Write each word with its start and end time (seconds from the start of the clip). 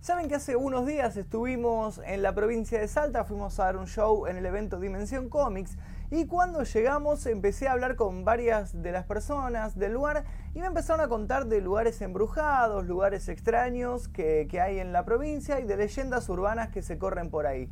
Saben 0.00 0.28
que 0.28 0.36
hace 0.36 0.54
unos 0.54 0.86
días 0.86 1.16
estuvimos 1.16 2.00
en 2.06 2.22
la 2.22 2.32
provincia 2.32 2.78
de 2.78 2.86
Salta, 2.86 3.24
fuimos 3.24 3.58
a 3.58 3.64
dar 3.64 3.76
un 3.76 3.88
show 3.88 4.28
en 4.28 4.36
el 4.36 4.46
evento 4.46 4.78
Dimensión 4.78 5.28
Comics 5.28 5.76
y 6.12 6.26
cuando 6.26 6.62
llegamos 6.62 7.26
empecé 7.26 7.66
a 7.66 7.72
hablar 7.72 7.96
con 7.96 8.24
varias 8.24 8.80
de 8.80 8.92
las 8.92 9.06
personas 9.06 9.76
del 9.76 9.94
lugar 9.94 10.24
y 10.54 10.60
me 10.60 10.66
empezaron 10.66 11.04
a 11.04 11.08
contar 11.08 11.46
de 11.46 11.60
lugares 11.60 12.00
embrujados, 12.00 12.86
lugares 12.86 13.28
extraños 13.28 14.06
que, 14.06 14.46
que 14.48 14.60
hay 14.60 14.78
en 14.78 14.92
la 14.92 15.04
provincia 15.04 15.58
y 15.58 15.64
de 15.64 15.76
leyendas 15.76 16.28
urbanas 16.28 16.68
que 16.68 16.80
se 16.80 16.96
corren 16.96 17.28
por 17.28 17.46
ahí. 17.46 17.68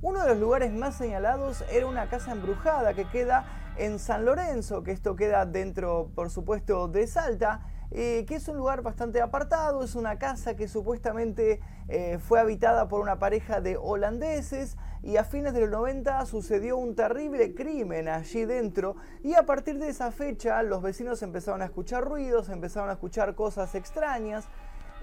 Uno 0.00 0.22
de 0.22 0.30
los 0.30 0.38
lugares 0.38 0.72
más 0.72 0.94
señalados 0.94 1.62
era 1.70 1.86
una 1.86 2.08
casa 2.08 2.32
embrujada 2.32 2.94
que 2.94 3.04
queda 3.10 3.44
en 3.76 3.98
San 3.98 4.24
Lorenzo, 4.24 4.82
que 4.82 4.92
esto 4.92 5.16
queda 5.16 5.44
dentro, 5.44 6.10
por 6.14 6.30
supuesto, 6.30 6.88
de 6.88 7.06
Salta 7.06 7.60
eh, 7.90 8.26
que 8.26 8.34
es 8.34 8.46
un 8.48 8.56
lugar 8.56 8.82
bastante 8.82 9.20
apartado, 9.20 9.82
es 9.82 9.94
una 9.94 10.18
casa 10.18 10.56
que 10.56 10.68
supuestamente 10.68 11.60
eh, 11.88 12.18
fue 12.18 12.38
habitada 12.38 12.86
por 12.86 13.00
una 13.00 13.18
pareja 13.18 13.60
de 13.60 13.78
holandeses 13.78 14.76
y 15.02 15.16
a 15.16 15.24
fines 15.24 15.54
de 15.54 15.60
los 15.60 15.70
90 15.70 16.26
sucedió 16.26 16.76
un 16.76 16.94
terrible 16.94 17.54
crimen 17.54 18.08
allí 18.08 18.44
dentro 18.44 18.96
y 19.22 19.34
a 19.34 19.46
partir 19.46 19.78
de 19.78 19.88
esa 19.88 20.10
fecha 20.10 20.62
los 20.62 20.82
vecinos 20.82 21.22
empezaron 21.22 21.62
a 21.62 21.66
escuchar 21.66 22.04
ruidos, 22.04 22.50
empezaron 22.50 22.90
a 22.90 22.94
escuchar 22.94 23.34
cosas 23.34 23.74
extrañas 23.74 24.44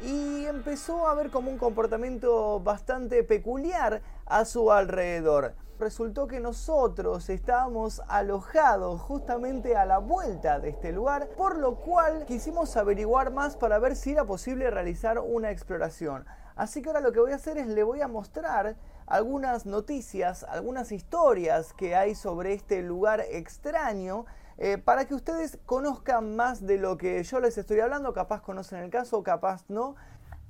y 0.03 0.45
empezó 0.45 1.07
a 1.07 1.11
haber 1.11 1.31
como 1.31 1.49
un 1.49 1.57
comportamiento 1.57 2.59
bastante 2.59 3.23
peculiar 3.23 4.01
a 4.25 4.45
su 4.45 4.71
alrededor 4.71 5.55
resultó 5.79 6.27
que 6.27 6.39
nosotros 6.39 7.29
estábamos 7.29 8.01
alojados 8.07 9.01
justamente 9.01 9.75
a 9.75 9.85
la 9.85 9.97
vuelta 9.97 10.59
de 10.59 10.69
este 10.69 10.91
lugar, 10.91 11.29
por 11.37 11.57
lo 11.57 11.75
cual 11.75 12.25
quisimos 12.25 12.77
averiguar 12.77 13.31
más 13.31 13.55
para 13.57 13.79
ver 13.79 13.95
si 13.95 14.11
era 14.11 14.25
posible 14.25 14.69
realizar 14.69 15.19
una 15.19 15.51
exploración. 15.51 16.25
Así 16.55 16.81
que 16.81 16.89
ahora 16.89 17.01
lo 17.01 17.11
que 17.11 17.19
voy 17.19 17.33
a 17.33 17.35
hacer 17.35 17.57
es 17.57 17.67
le 17.67 17.83
voy 17.83 18.01
a 18.01 18.07
mostrar 18.07 18.75
algunas 19.07 19.65
noticias, 19.65 20.43
algunas 20.43 20.91
historias 20.91 21.73
que 21.73 21.95
hay 21.95 22.15
sobre 22.15 22.53
este 22.53 22.81
lugar 22.81 23.21
extraño 23.29 24.25
eh, 24.57 24.77
para 24.77 25.05
que 25.05 25.13
ustedes 25.13 25.59
conozcan 25.65 26.37
más 26.37 26.65
de 26.65 26.77
lo 26.77 26.97
que 26.97 27.21
yo 27.23 27.41
les 27.41 27.57
estoy 27.57 27.81
hablando, 27.81 28.13
capaz 28.13 28.41
conocen 28.41 28.79
el 28.79 28.89
caso, 28.89 29.21
capaz 29.21 29.65
no, 29.67 29.95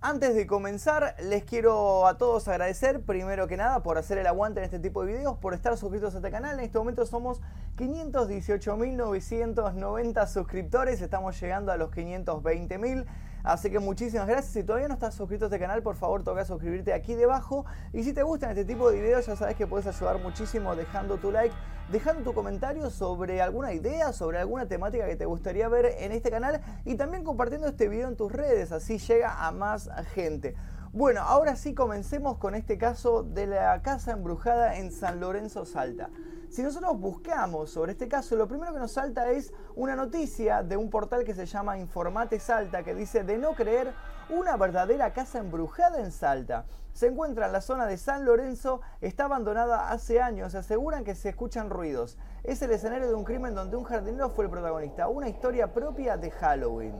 antes 0.08 0.36
de 0.36 0.46
comenzar, 0.46 1.16
les 1.20 1.46
quiero 1.46 2.06
a 2.06 2.20
todos 2.20 2.48
agradecer, 2.48 3.02
primero 3.02 3.48
que 3.48 3.58
nada, 3.58 3.82
por 3.82 3.98
hacer 3.98 4.20
el 4.20 4.28
aguante 4.28 4.60
en 4.60 4.66
este 4.66 4.78
tipo 4.78 5.04
de 5.04 5.14
videos, 5.14 5.40
por 5.40 5.56
estar 5.56 5.76
suscritos 5.78 6.14
a 6.14 6.18
este 6.18 6.30
canal. 6.30 6.60
En 6.60 6.66
este 6.66 6.78
momento 6.78 7.08
somos 7.08 7.42
518.990 7.76 10.28
suscriptores, 10.28 11.02
estamos 11.02 11.42
llegando 11.42 11.72
a 11.72 11.78
los 11.78 11.90
520.000. 11.90 13.04
Así 13.46 13.70
que 13.70 13.78
muchísimas 13.78 14.28
gracias. 14.28 14.54
Si 14.54 14.64
todavía 14.64 14.88
no 14.88 14.96
estás 14.96 15.14
suscrito 15.14 15.46
a 15.46 15.48
este 15.48 15.60
canal, 15.60 15.84
por 15.84 15.96
favor 15.96 16.24
toca 16.24 16.44
suscribirte 16.46 16.94
aquí 16.94 17.14
debajo. 17.14 17.64
Y 17.94 18.04
si 18.04 18.12
te 18.12 18.24
gustan 18.24 18.50
este 18.50 18.66
tipo 18.66 18.90
de 18.90 19.00
videos, 19.00 19.28
ya 19.28 19.36
sabes 19.36 19.56
que 19.56 19.68
puedes 19.68 19.86
ayudar 19.86 20.20
muchísimo 20.20 20.76
dejando 20.76 21.18
tu 21.18 21.32
like, 21.32 21.54
dejando 21.92 22.24
tu 22.24 22.34
comentario 22.34 22.90
sobre 22.90 23.44
alguna 23.44 23.72
idea, 23.74 24.14
sobre 24.14 24.40
alguna 24.40 24.68
temática 24.68 25.06
que 25.06 25.16
te 25.16 25.26
gustaría 25.26 25.70
ver 25.70 25.94
en 26.00 26.12
este 26.12 26.32
canal 26.32 26.60
y 26.86 26.96
también 26.96 27.24
compartiendo 27.24 27.68
este 27.68 27.88
video 27.88 28.08
en 28.08 28.16
tus 28.16 28.32
redes, 28.32 28.72
así 28.72 28.98
llega 28.98 29.46
a 29.46 29.52
más 29.52 29.92
gente. 30.16 30.56
Bueno, 30.92 31.22
ahora 31.22 31.56
sí 31.56 31.76
comencemos 31.76 32.38
con 32.38 32.56
este 32.56 32.78
caso 32.78 33.22
de 33.22 33.46
la 33.46 33.82
casa 33.84 34.14
embrujada 34.14 34.78
en 34.78 34.92
San 34.92 35.20
Lorenzo 35.20 35.66
Salta. 35.66 36.10
Si 36.50 36.64
nosotros 36.64 37.00
buscamos 37.00 37.72
sobre 37.72 37.94
este 37.94 38.08
caso, 38.08 38.36
lo 38.36 38.48
primero 38.48 38.74
que 38.74 38.80
nos 38.80 38.94
salta 38.94 39.30
es 39.32 39.54
una 39.76 39.96
noticia 39.96 40.64
de 40.64 40.78
un 40.78 40.90
portal 40.90 41.24
que 41.24 41.34
se 41.34 41.46
llama 41.46 41.78
Informate 41.78 42.40
Salta 42.40 42.84
que 42.84 42.96
dice 42.96 43.24
de 43.24 43.38
no 43.38 43.54
creer 43.54 43.94
una 44.30 44.56
verdadera 44.56 45.14
casa 45.14 45.40
embrujada 45.40 46.00
en 46.00 46.12
Salta. 46.12 46.66
Se 46.94 47.08
encuentra 47.08 47.48
en 47.48 47.52
la 47.52 47.62
zona 47.62 47.86
de 47.86 47.98
San 47.98 48.24
Lorenzo, 48.24 48.80
está 49.02 49.26
abandonada 49.26 49.90
hace 49.90 50.22
años, 50.22 50.56
aseguran 50.56 51.04
que 51.04 51.16
se 51.16 51.30
escuchan 51.30 51.70
ruidos. 51.70 52.18
Es 52.44 52.62
el 52.62 52.72
escenario 52.72 53.08
de 53.08 53.14
un 53.16 53.26
crimen 53.26 53.54
donde 53.54 53.76
un 53.76 53.84
jardinero 53.84 54.30
fue 54.30 54.46
el 54.46 54.52
protagonista, 54.52 55.10
una 55.10 55.28
historia 55.28 55.74
propia 55.74 56.16
de 56.16 56.32
Halloween. 56.32 56.96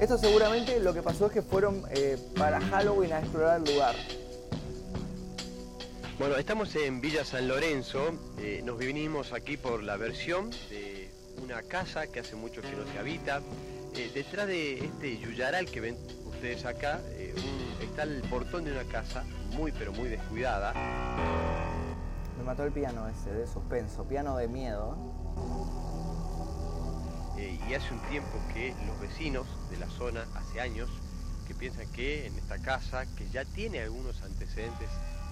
Esto 0.00 0.18
seguramente 0.18 0.80
lo 0.80 0.92
que 0.92 1.02
pasó 1.02 1.26
es 1.26 1.32
que 1.32 1.42
fueron 1.42 1.84
eh, 1.90 2.18
para 2.36 2.60
Halloween 2.60 3.12
a 3.12 3.20
explorar 3.20 3.58
el 3.58 3.72
lugar. 3.72 3.94
Bueno, 6.16 6.36
estamos 6.36 6.76
en 6.76 7.00
Villa 7.00 7.24
San 7.24 7.48
Lorenzo, 7.48 8.12
eh, 8.38 8.62
nos 8.64 8.78
vinimos 8.78 9.32
aquí 9.32 9.56
por 9.56 9.82
la 9.82 9.96
versión 9.96 10.50
de 10.70 11.10
una 11.42 11.62
casa 11.62 12.06
que 12.06 12.20
hace 12.20 12.36
mucho 12.36 12.62
que 12.62 12.70
no 12.70 12.86
se 12.86 13.00
habita. 13.00 13.40
Eh, 13.96 14.12
detrás 14.14 14.46
de 14.46 14.78
este 14.78 15.18
yuyaral 15.18 15.66
que 15.66 15.80
ven 15.80 15.96
ustedes 16.24 16.64
acá, 16.66 17.00
está 17.80 18.04
el 18.04 18.22
portón 18.30 18.64
de 18.64 18.70
una 18.70 18.84
casa 18.84 19.24
muy 19.56 19.72
pero 19.72 19.92
muy 19.92 20.08
descuidada. 20.08 20.72
Me 22.38 22.44
mató 22.44 22.62
el 22.62 22.70
piano 22.70 23.08
ese, 23.08 23.32
de 23.32 23.48
suspenso, 23.48 24.04
piano 24.04 24.36
de 24.36 24.46
miedo. 24.46 24.96
y 27.36 27.74
hace 27.74 27.92
un 27.92 28.00
tiempo 28.08 28.38
que 28.52 28.72
los 28.86 29.00
vecinos 29.00 29.48
de 29.68 29.78
la 29.78 29.88
zona, 29.88 30.24
hace 30.36 30.60
años, 30.60 30.88
que 31.48 31.56
piensan 31.56 31.90
que 31.90 32.26
en 32.26 32.36
esta 32.36 32.58
casa, 32.60 33.04
que 33.16 33.28
ya 33.30 33.44
tiene 33.44 33.80
algunos 33.80 34.22
antecedentes 34.22 34.88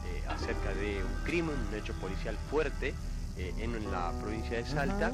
eh, 0.06 0.22
acerca 0.28 0.74
de 0.74 1.02
un 1.04 1.24
crimen, 1.24 1.54
un 1.68 1.74
hecho 1.74 1.92
policial 1.94 2.36
fuerte 2.50 2.94
eh, 3.36 3.54
en 3.58 3.90
la 3.90 4.12
provincia 4.20 4.56
de 4.56 4.64
Salta. 4.64 5.12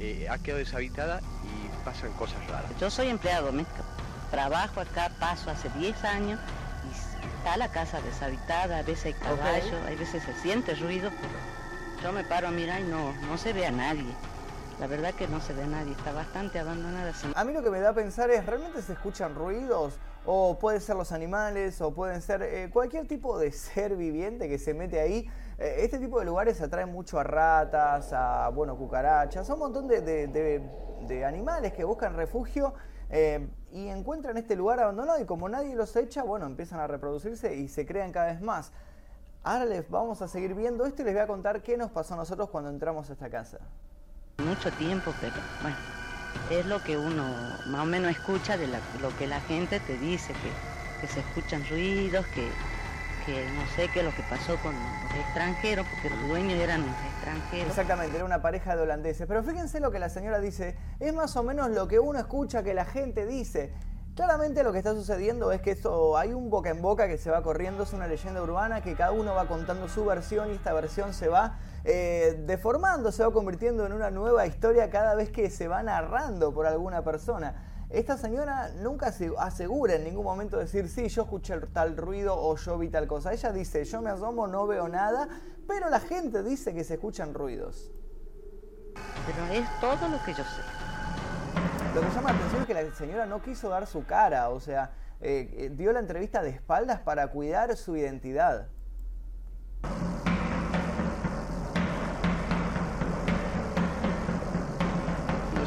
Eh, 0.00 0.28
ha 0.30 0.38
quedado 0.38 0.60
deshabitada 0.60 1.20
y 1.42 1.84
pasan 1.84 2.12
cosas 2.12 2.46
raras. 2.46 2.70
Yo 2.80 2.88
soy 2.90 3.08
empleado 3.08 3.46
doméstico, 3.46 3.82
trabajo 4.30 4.80
acá, 4.80 5.10
paso 5.18 5.50
hace 5.50 5.68
10 5.70 6.04
años 6.04 6.38
y 6.84 7.26
está 7.36 7.56
la 7.56 7.68
casa 7.68 8.00
deshabitada, 8.00 8.78
a 8.78 8.82
veces 8.82 9.06
hay 9.06 9.14
caballo, 9.14 9.76
a 9.86 9.90
veces 9.90 10.22
se 10.22 10.34
siente 10.34 10.74
ruido, 10.76 11.10
pero 11.20 11.34
yo 12.02 12.12
me 12.12 12.22
paro 12.22 12.48
a 12.48 12.50
mirar 12.52 12.80
y 12.80 12.84
no, 12.84 13.12
no 13.28 13.38
se 13.38 13.52
ve 13.52 13.66
a 13.66 13.72
nadie. 13.72 14.14
La 14.80 14.86
verdad 14.86 15.12
que 15.14 15.26
no 15.26 15.40
se 15.40 15.52
ve 15.54 15.66
nadie, 15.66 15.92
está 15.92 16.12
bastante 16.12 16.58
abandonada. 16.58 17.12
A 17.34 17.44
mí 17.44 17.52
lo 17.52 17.62
que 17.62 17.70
me 17.70 17.80
da 17.80 17.90
a 17.90 17.94
pensar 17.94 18.30
es, 18.30 18.46
¿realmente 18.46 18.80
se 18.82 18.92
escuchan 18.92 19.34
ruidos? 19.34 19.98
o 20.30 20.58
pueden 20.58 20.78
ser 20.82 20.94
los 20.94 21.12
animales, 21.12 21.80
o 21.80 21.94
pueden 21.94 22.20
ser 22.20 22.42
eh, 22.42 22.68
cualquier 22.70 23.08
tipo 23.08 23.38
de 23.38 23.50
ser 23.52 23.96
viviente 23.96 24.46
que 24.46 24.58
se 24.58 24.74
mete 24.74 25.00
ahí. 25.00 25.26
Eh, 25.56 25.76
este 25.78 25.98
tipo 25.98 26.18
de 26.18 26.26
lugares 26.26 26.60
atraen 26.60 26.92
mucho 26.92 27.18
a 27.18 27.24
ratas, 27.24 28.12
a 28.12 28.50
bueno, 28.50 28.76
cucarachas, 28.76 29.48
a 29.48 29.54
un 29.54 29.60
montón 29.60 29.88
de, 29.88 31.24
animales 31.26 31.72
que 31.72 31.82
buscan 31.82 32.14
refugio 32.14 32.74
eh, 33.08 33.48
y 33.72 33.88
encuentran 33.88 34.36
este 34.36 34.54
lugar 34.54 34.80
abandonado 34.80 35.18
y 35.18 35.24
como 35.24 35.48
nadie 35.48 35.74
los 35.74 35.96
echa, 35.96 36.22
bueno, 36.22 36.44
empiezan 36.44 36.80
a 36.80 36.86
reproducirse 36.86 37.56
y 37.56 37.68
se 37.68 37.86
crean 37.86 38.12
cada 38.12 38.26
vez 38.26 38.42
más. 38.42 38.70
Ahora 39.42 39.64
les 39.64 39.88
vamos 39.88 40.20
a 40.20 40.28
seguir 40.28 40.54
viendo 40.54 40.84
esto 40.84 41.00
y 41.00 41.04
les 41.06 41.14
voy 41.14 41.22
a 41.22 41.26
contar 41.26 41.62
qué 41.62 41.78
nos 41.78 41.90
pasó 41.90 42.12
a 42.12 42.16
nosotros 42.18 42.50
cuando 42.50 42.68
entramos 42.68 43.08
a 43.08 43.14
esta 43.14 43.30
casa. 43.30 43.60
Mucho 44.44 44.70
tiempo, 44.72 45.12
pero 45.20 45.34
bueno 45.62 45.76
es 46.50 46.66
lo 46.66 46.82
que 46.82 46.96
uno 46.96 47.24
más 47.66 47.82
o 47.82 47.84
menos 47.84 48.10
escucha 48.10 48.56
de 48.56 48.68
lo 48.68 49.16
que 49.18 49.26
la 49.26 49.40
gente 49.40 49.80
te 49.80 49.98
dice, 49.98 50.32
que, 51.00 51.06
se 51.06 51.20
escuchan 51.20 51.64
ruidos, 51.68 52.26
que, 52.28 52.48
no 53.54 53.66
sé 53.76 53.88
qué 53.92 54.00
es 54.00 54.06
lo 54.06 54.12
que 54.12 54.22
pasó 54.22 54.56
con 54.62 54.74
los 54.74 55.26
extranjeros, 55.26 55.86
porque 55.86 56.08
los 56.08 56.28
dueños 56.28 56.58
eran 56.58 56.82
extranjeros. 56.82 57.68
Exactamente, 57.68 58.16
era 58.16 58.24
una 58.24 58.40
pareja 58.40 58.74
de 58.74 58.82
holandeses. 58.82 59.26
Pero 59.28 59.42
fíjense 59.42 59.80
lo 59.80 59.90
que 59.90 59.98
la 59.98 60.08
señora 60.08 60.40
dice, 60.40 60.76
es 60.98 61.12
más 61.12 61.36
o 61.36 61.42
menos 61.42 61.70
lo 61.70 61.88
que 61.88 61.98
uno 61.98 62.18
escucha 62.18 62.62
que 62.62 62.72
la 62.72 62.86
gente 62.86 63.26
dice. 63.26 63.74
Claramente 64.18 64.64
lo 64.64 64.72
que 64.72 64.78
está 64.78 64.94
sucediendo 64.94 65.52
es 65.52 65.60
que 65.60 65.70
esto, 65.70 66.16
hay 66.16 66.32
un 66.32 66.50
boca 66.50 66.70
en 66.70 66.82
boca 66.82 67.06
que 67.06 67.18
se 67.18 67.30
va 67.30 67.40
corriendo, 67.40 67.84
es 67.84 67.92
una 67.92 68.08
leyenda 68.08 68.42
urbana 68.42 68.82
que 68.82 68.96
cada 68.96 69.12
uno 69.12 69.32
va 69.32 69.46
contando 69.46 69.88
su 69.88 70.04
versión 70.04 70.50
y 70.50 70.54
esta 70.54 70.72
versión 70.72 71.14
se 71.14 71.28
va 71.28 71.60
eh, 71.84 72.42
deformando, 72.44 73.12
se 73.12 73.22
va 73.22 73.32
convirtiendo 73.32 73.86
en 73.86 73.92
una 73.92 74.10
nueva 74.10 74.44
historia 74.44 74.90
cada 74.90 75.14
vez 75.14 75.30
que 75.30 75.50
se 75.50 75.68
va 75.68 75.84
narrando 75.84 76.52
por 76.52 76.66
alguna 76.66 77.04
persona. 77.04 77.86
Esta 77.90 78.16
señora 78.16 78.70
nunca 78.80 79.12
se 79.12 79.30
asegura 79.38 79.94
en 79.94 80.02
ningún 80.02 80.24
momento 80.24 80.58
decir, 80.58 80.88
sí, 80.88 81.06
yo 81.08 81.22
escuché 81.22 81.56
tal 81.72 81.96
ruido 81.96 82.34
o 82.36 82.56
yo 82.56 82.76
vi 82.76 82.88
tal 82.88 83.06
cosa. 83.06 83.32
Ella 83.32 83.52
dice, 83.52 83.84
yo 83.84 84.02
me 84.02 84.10
asomo, 84.10 84.48
no 84.48 84.66
veo 84.66 84.88
nada, 84.88 85.28
pero 85.68 85.90
la 85.90 86.00
gente 86.00 86.42
dice 86.42 86.74
que 86.74 86.82
se 86.82 86.94
escuchan 86.94 87.34
ruidos. 87.34 87.92
Pero 88.94 89.52
es 89.52 89.80
todo 89.80 90.08
lo 90.08 90.20
que 90.24 90.32
yo 90.32 90.42
sé. 90.42 90.87
Lo 91.94 92.00
que 92.00 92.08
llama 92.14 92.32
la 92.32 92.38
atención 92.38 92.60
es 92.62 92.66
que 92.66 92.74
la 92.74 92.90
señora 92.94 93.26
no 93.26 93.42
quiso 93.42 93.68
dar 93.68 93.86
su 93.86 94.04
cara, 94.04 94.50
o 94.50 94.60
sea, 94.60 94.90
eh, 95.20 95.50
eh, 95.56 95.70
dio 95.72 95.92
la 95.92 96.00
entrevista 96.00 96.42
de 96.42 96.50
espaldas 96.50 97.00
para 97.00 97.28
cuidar 97.28 97.76
su 97.76 97.96
identidad. 97.96 98.68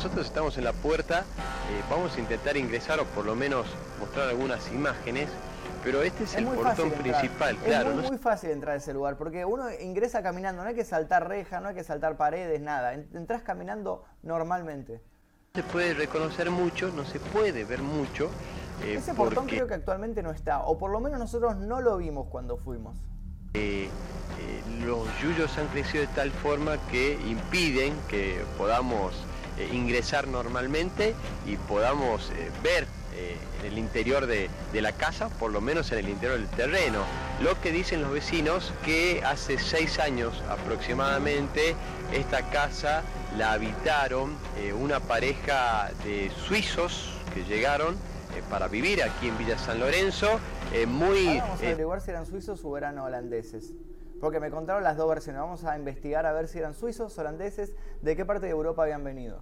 nosotros 0.01 0.25
estamos 0.25 0.57
en 0.57 0.63
la 0.63 0.73
puerta, 0.73 1.19
eh, 1.19 1.83
vamos 1.87 2.17
a 2.17 2.19
intentar 2.19 2.57
ingresar 2.57 2.99
o 2.99 3.05
por 3.05 3.23
lo 3.23 3.35
menos 3.35 3.67
mostrar 3.99 4.29
algunas 4.29 4.71
imágenes, 4.71 5.29
pero 5.83 6.01
este 6.01 6.23
es, 6.23 6.33
el 6.33 6.47
portón 6.47 6.89
principal, 6.89 7.55
claro. 7.57 7.91
Es 8.01 8.09
muy, 8.09 8.17
fácil 8.17 8.49
entrar 8.49 8.73
a 8.73 8.77
ese 8.77 8.93
lugar, 8.93 9.15
porque 9.15 9.45
uno 9.45 9.69
ingresa 9.79 10.23
caminando, 10.23 10.63
no 10.63 10.69
hay 10.69 10.73
que 10.73 10.85
saltar 10.85 11.29
reja, 11.29 11.59
no 11.59 11.67
hay 11.67 11.75
que 11.75 11.83
saltar 11.83 12.17
paredes, 12.17 12.59
nada, 12.61 12.93
entras 12.93 13.43
caminando 13.43 14.03
normalmente. 14.23 15.03
No 15.53 15.61
se 15.61 15.67
puede 15.67 15.93
reconocer 15.93 16.49
mucho, 16.49 16.93
no 16.95 17.03
se 17.03 17.19
puede 17.19 17.65
ver 17.65 17.81
mucho, 17.81 18.29
Ese 18.87 19.13
portón 19.13 19.47
creo 19.47 19.67
que 19.67 19.73
actualmente 19.73 20.23
no 20.23 20.31
está, 20.31 20.59
o 20.59 20.77
por 20.77 20.91
lo 20.91 21.01
menos 21.01 21.19
nosotros 21.19 21.57
no 21.57 21.81
lo 21.81 21.97
vimos 21.97 22.27
cuando 22.29 22.55
fuimos. 22.55 22.95
los 23.53 25.21
yuyos 25.21 25.57
han 25.57 25.67
crecido 25.67 26.07
de 26.07 26.13
tal 26.15 26.31
forma 26.31 26.77
que 26.89 27.19
impiden 27.27 27.93
que 28.07 28.41
podamos 28.57 29.13
ingresar 29.73 30.29
normalmente 30.29 31.15
y 31.45 31.57
podamos 31.57 32.31
ver 32.63 32.87
eh, 33.13 33.37
en 33.59 33.65
el 33.73 33.77
interior 33.77 34.27
de, 34.27 34.49
la 34.73 34.93
casa, 34.93 35.27
por 35.27 35.51
lo 35.51 35.59
menos 35.59 35.91
en 35.91 35.99
el 35.99 36.07
interior 36.07 36.39
del 36.39 36.47
terreno. 36.47 37.03
Lo 37.43 37.59
que 37.59 37.71
dicen 37.71 38.03
los 38.03 38.11
vecinos 38.11 38.71
que 38.85 39.23
hace 39.25 39.57
seis 39.57 39.97
años 39.97 40.43
aproximadamente 40.47 41.75
esta 42.13 42.47
casa 42.51 43.01
la 43.35 43.53
habitaron 43.53 44.35
eh, 44.57 44.73
una 44.73 44.99
pareja 44.99 45.89
de 46.03 46.29
suizos 46.29 47.17
que 47.33 47.43
llegaron 47.43 47.95
eh, 47.95 48.43
para 48.49 48.67
vivir 48.67 49.01
aquí 49.01 49.29
en 49.29 49.37
Villa 49.39 49.57
San 49.57 49.79
Lorenzo. 49.79 50.39
muy, 50.87 51.39
vamos 51.39 51.61
a 51.63 51.65
averiguar 51.65 52.01
si 52.01 52.11
eran 52.11 52.27
suizos 52.27 52.63
o 52.63 52.77
eran 52.77 52.99
holandeses. 52.99 53.73
Porque 54.19 54.39
me 54.39 54.51
contaron 54.51 54.83
las 54.83 54.95
dos 54.95 55.09
versiones. 55.09 55.41
Vamos 55.41 55.63
a 55.63 55.75
investigar 55.75 56.27
a 56.27 56.33
ver 56.33 56.47
si 56.47 56.59
eran 56.59 56.75
suizos, 56.75 57.17
holandeses, 57.17 57.73
de 58.03 58.15
qué 58.15 58.23
parte 58.23 58.45
de 58.45 58.51
Europa 58.51 58.83
habían 58.83 59.03
venido 59.03 59.39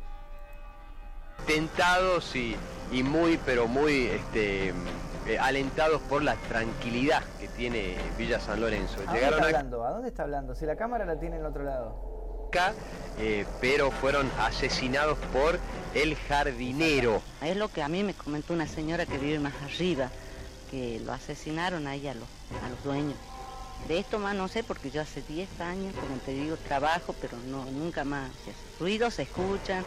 tentados 1.46 2.36
y, 2.36 2.56
muy, 3.04 3.40
pero 3.46 3.68
muy 3.68 4.06
este, 4.06 4.74
eh, 5.28 5.38
alentados 5.38 6.02
por 6.04 6.24
la 6.24 6.36
tranquilidad 6.36 7.24
que 7.40 7.48
tiene 7.50 7.98
Villa 8.18 8.40
San 8.40 8.62
Lorenzo. 8.62 9.00
¿A 9.02 9.12
dónde 9.12 9.26
está 9.26 9.44
hablando? 9.46 9.84
¿A 9.86 9.92
dónde 9.92 10.08
está 10.10 10.24
hablando? 10.24 10.56
Si 10.56 10.66
la 10.66 10.76
cámara 10.76 11.06
la 11.06 11.20
tiene 11.20 11.36
en 11.36 11.42
el 11.42 11.48
otro 11.48 11.64
lado. 11.64 12.48
Acá, 12.48 12.74
eh, 13.20 13.46
pero 13.62 13.92
fueron 13.92 14.30
asesinados 14.40 15.18
por 15.32 15.60
el 15.94 16.16
jardinero. 16.16 17.22
Es 17.42 17.56
lo 17.56 17.68
que 17.68 17.84
a 17.84 17.88
mí 17.88 18.04
me 18.04 18.14
comentó 18.14 18.54
una 18.54 18.68
señora 18.68 19.06
que 19.06 19.18
vive 19.18 19.40
más 19.40 19.54
arriba, 19.64 20.10
que 20.72 21.00
lo 21.06 21.14
asesinaron 21.14 21.86
ahí 21.86 22.08
a 22.08 22.16
los, 22.16 22.28
a 22.66 22.70
los 22.70 22.84
dueños. 22.84 23.16
De 23.88 24.00
esto 24.00 24.20
más 24.20 24.36
no 24.36 24.48
sé 24.48 24.64
porque 24.64 24.92
yo 24.92 25.02
hace 25.02 25.22
10 25.22 25.62
años, 25.62 25.96
como 25.96 26.18
te 26.26 26.32
digo, 26.32 26.58
trabajo, 26.58 27.16
pero 27.22 27.38
no 27.48 27.66
nunca 27.66 28.04
más. 28.04 28.30
Ruidos 28.80 29.16
se 29.16 29.24
escuchan, 29.24 29.84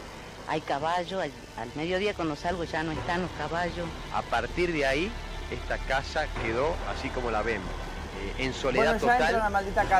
hay 0.47 0.61
caballos, 0.61 1.21
al, 1.21 1.69
mediodía 1.75 2.13
cuando 2.13 2.35
salgo 2.35 2.63
ya 2.63 2.83
no 2.83 2.91
están 2.91 3.21
los 3.21 3.31
caballos. 3.31 3.87
A 4.13 4.21
partir 4.21 4.73
de 4.73 4.85
ahí, 4.85 5.11
esta 5.51 5.77
casa 5.77 6.27
quedó 6.43 6.75
así 6.95 7.09
como 7.09 7.31
la 7.31 7.41
vemos, 7.41 7.69
eh, 8.37 8.43
en 8.43 8.53
soledad 8.53 8.99
total, 8.99 9.41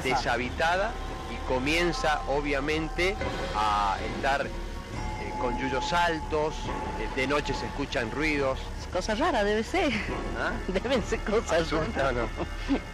deshabitada 0.04 0.92
y 1.32 1.48
comienza 1.48 2.22
obviamente 2.28 3.16
a 3.56 3.98
estar 4.16 4.46
eh, 4.46 4.50
con 5.40 5.58
yuyos 5.58 5.92
altos, 5.94 6.56
eh, 7.00 7.10
de 7.16 7.28
noche 7.28 7.54
se 7.54 7.66
escuchan 7.66 8.12
ruidos. 8.12 8.60
Cosa 8.92 9.16
rara 9.16 9.44
debe 9.44 9.64
ser. 9.64 9.92
¿Ah? 10.38 10.52
Deben 10.68 11.02
ser 11.04 11.20
cosas 11.22 11.72
raras. 11.72 12.14
No? 12.14 12.28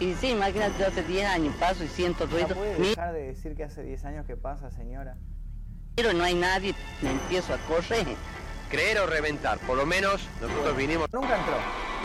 y 0.00 0.14
sí, 0.14 0.28
imagínate, 0.28 0.82
hace 0.82 1.02
10 1.02 1.26
años 1.28 1.54
paso 1.56 1.84
y 1.84 1.88
siento 1.88 2.24
ruidos. 2.26 2.54
puede 2.54 2.78
dejar 2.78 3.12
de 3.12 3.26
decir 3.26 3.54
que 3.54 3.64
hace 3.64 3.82
10 3.82 4.04
años 4.06 4.26
que 4.26 4.34
pasa, 4.34 4.70
señora? 4.70 5.18
Pero 5.96 6.12
no 6.12 6.24
hay 6.24 6.34
nadie, 6.34 6.74
me 7.02 7.10
empiezo 7.10 7.54
a 7.54 7.58
correr. 7.66 8.06
Creer 8.70 8.98
o 9.00 9.06
reventar, 9.06 9.58
por 9.66 9.76
lo 9.76 9.84
menos 9.84 10.28
nosotros 10.40 10.76
vinimos. 10.76 11.08
Nunca 11.12 11.38
entró. 11.38 11.56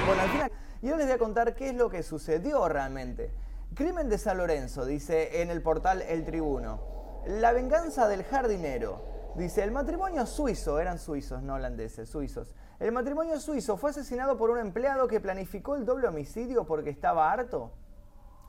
Bueno, 0.06 0.22
al 0.22 0.30
final, 0.30 0.52
yo 0.82 0.98
les 0.98 1.06
voy 1.06 1.16
a 1.16 1.18
contar 1.18 1.56
qué 1.56 1.70
es 1.70 1.76
lo 1.76 1.90
que 1.90 2.04
sucedió 2.04 2.68
realmente. 2.68 3.32
Crimen 3.76 4.10
de 4.10 4.18
San 4.18 4.38
Lorenzo, 4.38 4.86
dice 4.86 5.42
en 5.42 5.52
el 5.52 5.62
portal 5.62 6.02
El 6.02 6.26
Tribuno. 6.26 7.22
La 7.28 7.52
venganza 7.52 8.08
del 8.08 8.24
jardinero. 8.24 9.34
Dice, 9.36 9.64
el 9.64 9.72
matrimonio 9.72 10.26
suizo, 10.26 10.80
eran 10.80 10.98
suizos, 10.98 11.44
no 11.44 11.56
holandeses, 11.56 12.08
suizos. 12.08 12.56
El 12.80 12.94
matrimonio 12.94 13.40
suizo 13.40 13.76
fue 13.76 13.90
asesinado 13.90 14.38
por 14.38 14.50
un 14.50 14.60
empleado 14.60 15.08
que 15.08 15.20
planificó 15.20 15.76
el 15.76 15.86
doble 15.86 16.08
homicidio 16.08 16.66
porque 16.66 16.90
estaba 16.90 17.32
harto. 17.32 17.74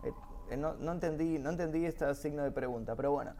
Eh, 0.04 0.12
eh, 0.50 0.56
no, 0.56 0.74
no, 0.74 0.92
entendí, 0.92 1.38
no 1.38 1.50
entendí 1.50 1.84
este 1.84 2.14
signo 2.14 2.44
de 2.44 2.52
pregunta, 2.52 2.94
pero 2.94 3.10
bueno. 3.10 3.34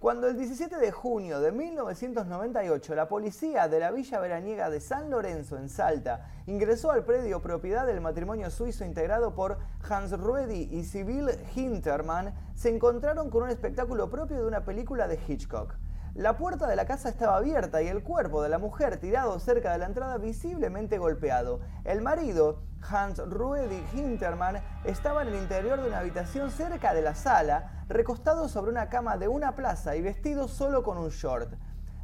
Cuando 0.00 0.28
el 0.28 0.36
17 0.36 0.76
de 0.76 0.92
junio 0.92 1.40
de 1.40 1.50
1998 1.50 2.94
la 2.94 3.08
policía 3.08 3.66
de 3.66 3.80
la 3.80 3.90
Villa 3.90 4.20
Veraniega 4.20 4.70
de 4.70 4.80
San 4.80 5.10
Lorenzo 5.10 5.56
en 5.58 5.68
Salta 5.68 6.30
ingresó 6.46 6.92
al 6.92 7.04
predio 7.04 7.42
propiedad 7.42 7.84
del 7.84 8.00
matrimonio 8.00 8.48
suizo 8.48 8.84
integrado 8.84 9.34
por 9.34 9.58
Hans 9.88 10.12
Ruedi 10.16 10.68
y 10.70 10.84
Sibyl 10.84 11.30
Hintermann, 11.52 12.32
se 12.54 12.68
encontraron 12.68 13.28
con 13.28 13.42
un 13.42 13.50
espectáculo 13.50 14.08
propio 14.08 14.36
de 14.36 14.46
una 14.46 14.64
película 14.64 15.08
de 15.08 15.18
Hitchcock. 15.26 15.74
La 16.18 16.36
puerta 16.36 16.66
de 16.66 16.74
la 16.74 16.84
casa 16.84 17.10
estaba 17.10 17.36
abierta 17.36 17.80
y 17.80 17.86
el 17.86 18.02
cuerpo 18.02 18.42
de 18.42 18.48
la 18.48 18.58
mujer 18.58 18.96
tirado 18.96 19.38
cerca 19.38 19.70
de 19.70 19.78
la 19.78 19.86
entrada 19.86 20.18
visiblemente 20.18 20.98
golpeado. 20.98 21.60
El 21.84 22.02
marido, 22.02 22.64
Hans 22.90 23.18
Ruedi 23.18 23.80
Hintermann, 23.94 24.60
estaba 24.82 25.22
en 25.22 25.28
el 25.28 25.36
interior 25.36 25.80
de 25.80 25.86
una 25.86 26.00
habitación 26.00 26.50
cerca 26.50 26.92
de 26.92 27.02
la 27.02 27.14
sala, 27.14 27.84
recostado 27.86 28.48
sobre 28.48 28.72
una 28.72 28.88
cama 28.88 29.16
de 29.16 29.28
una 29.28 29.54
plaza 29.54 29.94
y 29.94 30.02
vestido 30.02 30.48
solo 30.48 30.82
con 30.82 30.98
un 30.98 31.10
short. 31.10 31.52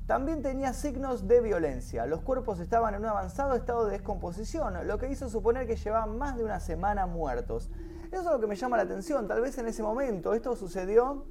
También 0.07 0.43
tenía 0.43 0.73
signos 0.75 1.27
de 1.27 1.41
violencia. 1.41 2.07
Los 2.07 2.21
cuerpos 2.21 2.61
estaban 2.61 2.95
en 2.95 3.01
un 3.01 3.09
avanzado 3.09 3.57
estado 3.57 3.87
de 3.87 3.95
descomposición, 3.95 4.87
lo 4.87 4.97
que 4.97 5.11
hizo 5.11 5.29
suponer 5.29 5.67
que 5.67 5.75
llevaban 5.75 6.17
más 6.19 6.37
de 6.37 6.45
una 6.45 6.61
semana 6.61 7.07
muertos. 7.07 7.69
Eso 8.13 8.21
es 8.21 8.27
lo 8.27 8.39
que 8.39 8.47
me 8.47 8.55
llama 8.55 8.77
la 8.77 8.85
atención. 8.85 9.27
Tal 9.27 9.41
vez 9.41 9.59
en 9.59 9.67
ese 9.67 9.83
momento, 9.83 10.35
esto 10.35 10.55
sucedió 10.55 11.27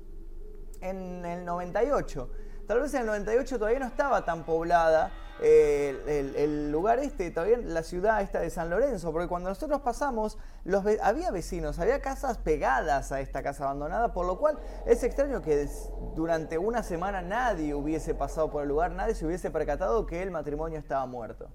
en 0.81 1.25
el 1.25 1.45
98. 1.45 2.42
Tal 2.67 2.79
vez 2.79 2.93
en 2.93 3.01
el 3.01 3.07
98 3.07 3.57
todavía 3.57 3.79
no 3.79 3.87
estaba 3.87 4.23
tan 4.23 4.45
poblada 4.45 5.11
eh, 5.41 6.33
el, 6.37 6.71
lugar 6.71 6.99
este, 6.99 7.29
todavía 7.31 7.57
la 7.57 7.83
ciudad 7.83 8.21
esta 8.21 8.39
de 8.39 8.49
San 8.49 8.69
Lorenzo, 8.69 9.11
porque 9.11 9.27
cuando 9.27 9.49
nosotros 9.49 9.81
pasamos, 9.81 10.37
los, 10.63 10.85
había 11.01 11.31
vecinos, 11.31 11.79
había 11.79 12.01
casas 12.01 12.37
pegadas 12.37 13.11
a 13.11 13.19
esta 13.19 13.43
casa 13.43 13.65
abandonada, 13.65 14.13
por 14.13 14.25
lo 14.25 14.37
cual 14.37 14.57
es 14.85 15.03
extraño 15.03 15.41
que 15.41 15.67
durante 16.15 16.57
una 16.57 16.83
semana 16.83 17.21
nadie 17.21 17.73
hubiese 17.73 18.13
pasado 18.13 18.49
por 18.51 18.63
el 18.63 18.69
lugar, 18.69 18.91
nadie 18.91 19.15
se 19.15 19.25
hubiese 19.25 19.51
percatado 19.51 20.05
que 20.05 20.21
el 20.21 20.31
matrimonio 20.31 20.79
estaba 20.79 21.05
muerto. 21.05 21.49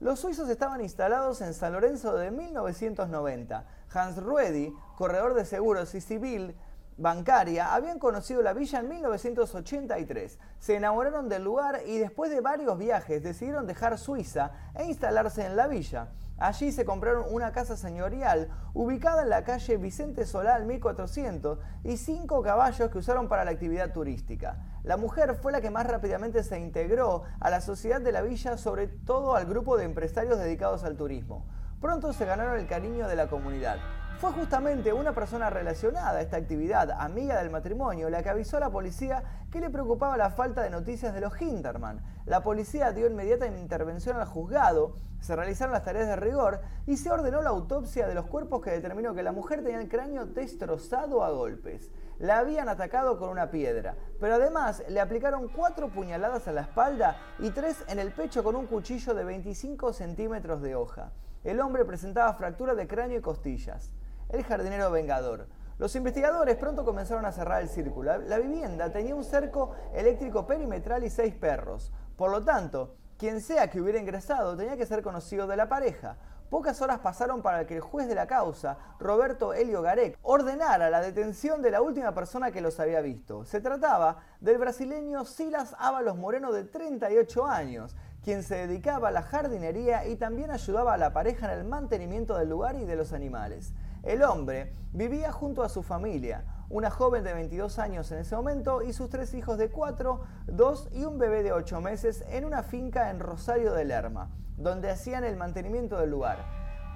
Los 0.00 0.20
suizos 0.20 0.48
estaban 0.48 0.80
instalados 0.80 1.40
en 1.40 1.52
San 1.54 1.72
Lorenzo 1.72 2.14
de 2.16 2.30
1990. 2.30 3.66
Hans 3.92 4.22
Ruedi, 4.22 4.72
corredor 4.96 5.34
de 5.34 5.44
seguros 5.44 5.94
y 5.96 6.00
civil, 6.00 6.56
bancaria 6.98 7.74
habían 7.74 7.98
conocido 7.98 8.42
la 8.42 8.52
villa 8.52 8.80
en 8.80 8.88
1983. 8.88 10.38
Se 10.58 10.76
enamoraron 10.76 11.28
del 11.28 11.44
lugar 11.44 11.80
y 11.86 11.98
después 11.98 12.30
de 12.30 12.40
varios 12.40 12.76
viajes 12.76 13.22
decidieron 13.22 13.66
dejar 13.66 13.96
Suiza 13.98 14.50
e 14.74 14.84
instalarse 14.84 15.46
en 15.46 15.56
la 15.56 15.68
villa. 15.68 16.08
Allí 16.40 16.70
se 16.70 16.84
compraron 16.84 17.24
una 17.30 17.50
casa 17.50 17.76
señorial 17.76 18.48
ubicada 18.72 19.22
en 19.22 19.30
la 19.30 19.42
calle 19.42 19.76
Vicente 19.76 20.24
Solal 20.24 20.66
1400 20.66 21.58
y 21.82 21.96
cinco 21.96 22.42
caballos 22.42 22.90
que 22.90 22.98
usaron 22.98 23.28
para 23.28 23.44
la 23.44 23.50
actividad 23.50 23.92
turística. 23.92 24.58
La 24.84 24.96
mujer 24.96 25.34
fue 25.34 25.50
la 25.50 25.60
que 25.60 25.70
más 25.70 25.86
rápidamente 25.86 26.44
se 26.44 26.58
integró 26.60 27.24
a 27.40 27.50
la 27.50 27.60
sociedad 27.60 28.00
de 28.00 28.12
la 28.12 28.22
villa, 28.22 28.56
sobre 28.56 28.86
todo 28.86 29.34
al 29.34 29.46
grupo 29.46 29.76
de 29.76 29.84
empresarios 29.84 30.38
dedicados 30.38 30.84
al 30.84 30.96
turismo. 30.96 31.44
Pronto 31.80 32.12
se 32.12 32.24
ganaron 32.24 32.58
el 32.58 32.68
cariño 32.68 33.08
de 33.08 33.16
la 33.16 33.28
comunidad. 33.28 33.78
Fue 34.18 34.32
justamente 34.32 34.92
una 34.92 35.12
persona 35.12 35.48
relacionada 35.48 36.18
a 36.18 36.20
esta 36.20 36.38
actividad, 36.38 36.90
amiga 36.90 37.40
del 37.40 37.50
matrimonio, 37.50 38.10
la 38.10 38.20
que 38.20 38.30
avisó 38.30 38.56
a 38.56 38.60
la 38.60 38.68
policía 38.68 39.22
que 39.52 39.60
le 39.60 39.70
preocupaba 39.70 40.16
la 40.16 40.30
falta 40.30 40.60
de 40.60 40.70
noticias 40.70 41.14
de 41.14 41.20
los 41.20 41.40
Hinterman. 41.40 42.02
La 42.26 42.42
policía 42.42 42.90
dio 42.90 43.06
inmediata 43.06 43.46
intervención 43.46 44.16
al 44.16 44.26
juzgado, 44.26 44.96
se 45.20 45.36
realizaron 45.36 45.72
las 45.72 45.84
tareas 45.84 46.08
de 46.08 46.16
rigor 46.16 46.60
y 46.84 46.96
se 46.96 47.12
ordenó 47.12 47.42
la 47.42 47.50
autopsia 47.50 48.08
de 48.08 48.16
los 48.16 48.26
cuerpos 48.26 48.60
que 48.60 48.72
determinó 48.72 49.14
que 49.14 49.22
la 49.22 49.30
mujer 49.30 49.62
tenía 49.62 49.80
el 49.80 49.88
cráneo 49.88 50.26
destrozado 50.26 51.22
a 51.22 51.30
golpes. 51.30 51.92
La 52.18 52.38
habían 52.38 52.68
atacado 52.68 53.20
con 53.20 53.28
una 53.28 53.52
piedra, 53.52 53.94
pero 54.18 54.34
además 54.34 54.82
le 54.88 54.98
aplicaron 54.98 55.46
cuatro 55.46 55.90
puñaladas 55.90 56.48
a 56.48 56.52
la 56.52 56.62
espalda 56.62 57.16
y 57.38 57.50
tres 57.50 57.84
en 57.86 58.00
el 58.00 58.10
pecho 58.10 58.42
con 58.42 58.56
un 58.56 58.66
cuchillo 58.66 59.14
de 59.14 59.22
25 59.22 59.92
centímetros 59.92 60.60
de 60.60 60.74
hoja. 60.74 61.12
El 61.44 61.60
hombre 61.60 61.84
presentaba 61.84 62.34
fractura 62.34 62.74
de 62.74 62.88
cráneo 62.88 63.20
y 63.20 63.22
costillas 63.22 63.92
el 64.28 64.44
jardinero 64.44 64.90
vengador. 64.90 65.48
Los 65.78 65.94
investigadores 65.94 66.56
pronto 66.56 66.84
comenzaron 66.84 67.24
a 67.24 67.32
cerrar 67.32 67.62
el 67.62 67.68
círculo. 67.68 68.18
La 68.18 68.38
vivienda 68.38 68.90
tenía 68.90 69.14
un 69.14 69.24
cerco 69.24 69.74
eléctrico 69.94 70.46
perimetral 70.46 71.04
y 71.04 71.10
seis 71.10 71.34
perros. 71.34 71.92
Por 72.16 72.30
lo 72.30 72.42
tanto, 72.42 72.96
quien 73.16 73.40
sea 73.40 73.70
que 73.70 73.80
hubiera 73.80 74.00
ingresado 74.00 74.56
tenía 74.56 74.76
que 74.76 74.86
ser 74.86 75.02
conocido 75.02 75.46
de 75.46 75.56
la 75.56 75.68
pareja. 75.68 76.16
Pocas 76.50 76.80
horas 76.80 77.00
pasaron 77.00 77.42
para 77.42 77.66
que 77.66 77.76
el 77.76 77.80
juez 77.80 78.08
de 78.08 78.14
la 78.14 78.26
causa, 78.26 78.78
Roberto 78.98 79.52
Helio 79.52 79.82
Garek, 79.82 80.18
ordenara 80.22 80.88
la 80.88 81.02
detención 81.02 81.60
de 81.60 81.70
la 81.70 81.82
última 81.82 82.14
persona 82.14 82.50
que 82.50 82.62
los 82.62 82.80
había 82.80 83.02
visto. 83.02 83.44
Se 83.44 83.60
trataba 83.60 84.22
del 84.40 84.56
brasileño 84.56 85.26
Silas 85.26 85.76
Ábalos 85.78 86.16
Moreno 86.16 86.50
de 86.50 86.64
38 86.64 87.46
años, 87.46 87.96
quien 88.24 88.42
se 88.42 88.66
dedicaba 88.66 89.08
a 89.08 89.12
la 89.12 89.22
jardinería 89.22 90.06
y 90.06 90.16
también 90.16 90.50
ayudaba 90.50 90.94
a 90.94 90.98
la 90.98 91.12
pareja 91.12 91.52
en 91.52 91.58
el 91.60 91.64
mantenimiento 91.64 92.38
del 92.38 92.48
lugar 92.48 92.76
y 92.76 92.84
de 92.86 92.96
los 92.96 93.12
animales. 93.12 93.74
El 94.02 94.22
hombre 94.22 94.72
vivía 94.92 95.32
junto 95.32 95.62
a 95.62 95.68
su 95.68 95.82
familia, 95.82 96.44
una 96.70 96.90
joven 96.90 97.24
de 97.24 97.34
22 97.34 97.78
años 97.78 98.12
en 98.12 98.18
ese 98.18 98.36
momento 98.36 98.82
y 98.82 98.92
sus 98.92 99.08
tres 99.10 99.34
hijos 99.34 99.58
de 99.58 99.70
4, 99.70 100.20
2 100.46 100.88
y 100.92 101.04
un 101.04 101.18
bebé 101.18 101.42
de 101.42 101.52
8 101.52 101.80
meses 101.80 102.24
en 102.28 102.44
una 102.44 102.62
finca 102.62 103.10
en 103.10 103.20
Rosario 103.20 103.72
de 103.72 103.84
Lerma, 103.84 104.30
donde 104.56 104.90
hacían 104.90 105.24
el 105.24 105.36
mantenimiento 105.36 105.98
del 105.98 106.10
lugar. 106.10 106.38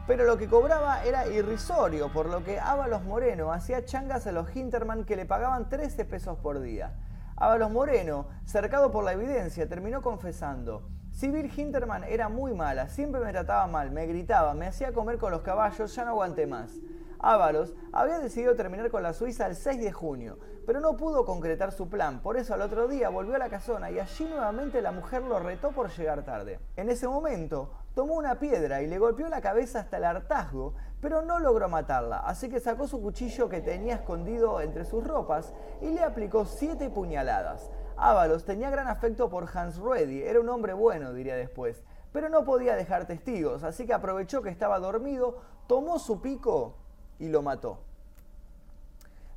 pero 0.04 0.24
lo 0.24 0.36
que 0.36 0.48
cobraba 0.48 1.04
era 1.04 1.28
irrisorio, 1.28 2.12
por 2.12 2.26
lo 2.26 2.42
que 2.42 2.58
Ábalos 2.58 3.04
Moreno 3.04 3.52
hacía 3.52 3.84
changas 3.84 4.26
a 4.26 4.32
los 4.32 4.54
Hinterman 4.54 5.04
que 5.04 5.14
le 5.14 5.26
pagaban 5.26 5.68
13 5.68 6.04
pesos 6.04 6.38
por 6.38 6.60
día. 6.60 6.92
Ábalos 7.36 7.70
Moreno, 7.70 8.26
cercado 8.44 8.90
por 8.90 9.04
la 9.04 9.12
evidencia, 9.12 9.68
terminó 9.68 10.02
confesando. 10.02 10.88
Si 11.12 11.30
Bill 11.30 11.52
Hinterman 11.54 12.04
era 12.04 12.28
muy 12.28 12.54
mala, 12.54 12.88
siempre 12.88 13.20
me 13.20 13.30
trataba 13.32 13.66
mal, 13.66 13.90
me 13.90 14.06
gritaba, 14.06 14.54
me 14.54 14.66
hacía 14.66 14.92
comer 14.92 15.18
con 15.18 15.30
los 15.30 15.42
caballos, 15.42 15.94
ya 15.94 16.04
no 16.04 16.12
aguanté 16.12 16.46
más. 16.46 16.80
Ábalos 17.18 17.74
había 17.92 18.18
decidido 18.18 18.56
terminar 18.56 18.90
con 18.90 19.02
la 19.02 19.12
Suiza 19.12 19.46
el 19.46 19.54
6 19.54 19.80
de 19.82 19.92
junio, 19.92 20.38
pero 20.66 20.80
no 20.80 20.96
pudo 20.96 21.24
concretar 21.24 21.70
su 21.70 21.88
plan, 21.88 22.22
por 22.22 22.38
eso 22.38 22.54
al 22.54 22.62
otro 22.62 22.88
día 22.88 23.10
volvió 23.10 23.36
a 23.36 23.38
la 23.38 23.50
casona 23.50 23.90
y 23.90 24.00
allí 24.00 24.24
nuevamente 24.24 24.80
la 24.80 24.90
mujer 24.90 25.22
lo 25.22 25.38
retó 25.38 25.70
por 25.70 25.90
llegar 25.90 26.24
tarde. 26.24 26.58
En 26.76 26.88
ese 26.88 27.06
momento, 27.06 27.70
tomó 27.94 28.14
una 28.14 28.40
piedra 28.40 28.82
y 28.82 28.86
le 28.86 28.98
golpeó 28.98 29.28
la 29.28 29.42
cabeza 29.42 29.80
hasta 29.80 29.98
el 29.98 30.04
hartazgo, 30.04 30.74
pero 31.00 31.22
no 31.22 31.38
logró 31.38 31.68
matarla, 31.68 32.20
así 32.20 32.48
que 32.48 32.58
sacó 32.58 32.88
su 32.88 33.00
cuchillo 33.00 33.48
que 33.48 33.60
tenía 33.60 33.96
escondido 33.96 34.60
entre 34.60 34.86
sus 34.86 35.06
ropas 35.06 35.52
y 35.82 35.90
le 35.90 36.02
aplicó 36.02 36.46
siete 36.46 36.88
puñaladas. 36.90 37.70
Ábalos 38.02 38.44
tenía 38.44 38.68
gran 38.68 38.88
afecto 38.88 39.30
por 39.30 39.48
Hans 39.54 39.78
Ruedi, 39.78 40.22
era 40.22 40.40
un 40.40 40.48
hombre 40.48 40.72
bueno, 40.72 41.12
diría 41.12 41.36
después, 41.36 41.84
pero 42.12 42.28
no 42.28 42.44
podía 42.44 42.74
dejar 42.74 43.06
testigos, 43.06 43.62
así 43.62 43.86
que 43.86 43.94
aprovechó 43.94 44.42
que 44.42 44.50
estaba 44.50 44.80
dormido, 44.80 45.40
tomó 45.68 46.00
su 46.00 46.20
pico 46.20 46.74
y 47.20 47.28
lo 47.28 47.42
mató. 47.42 47.78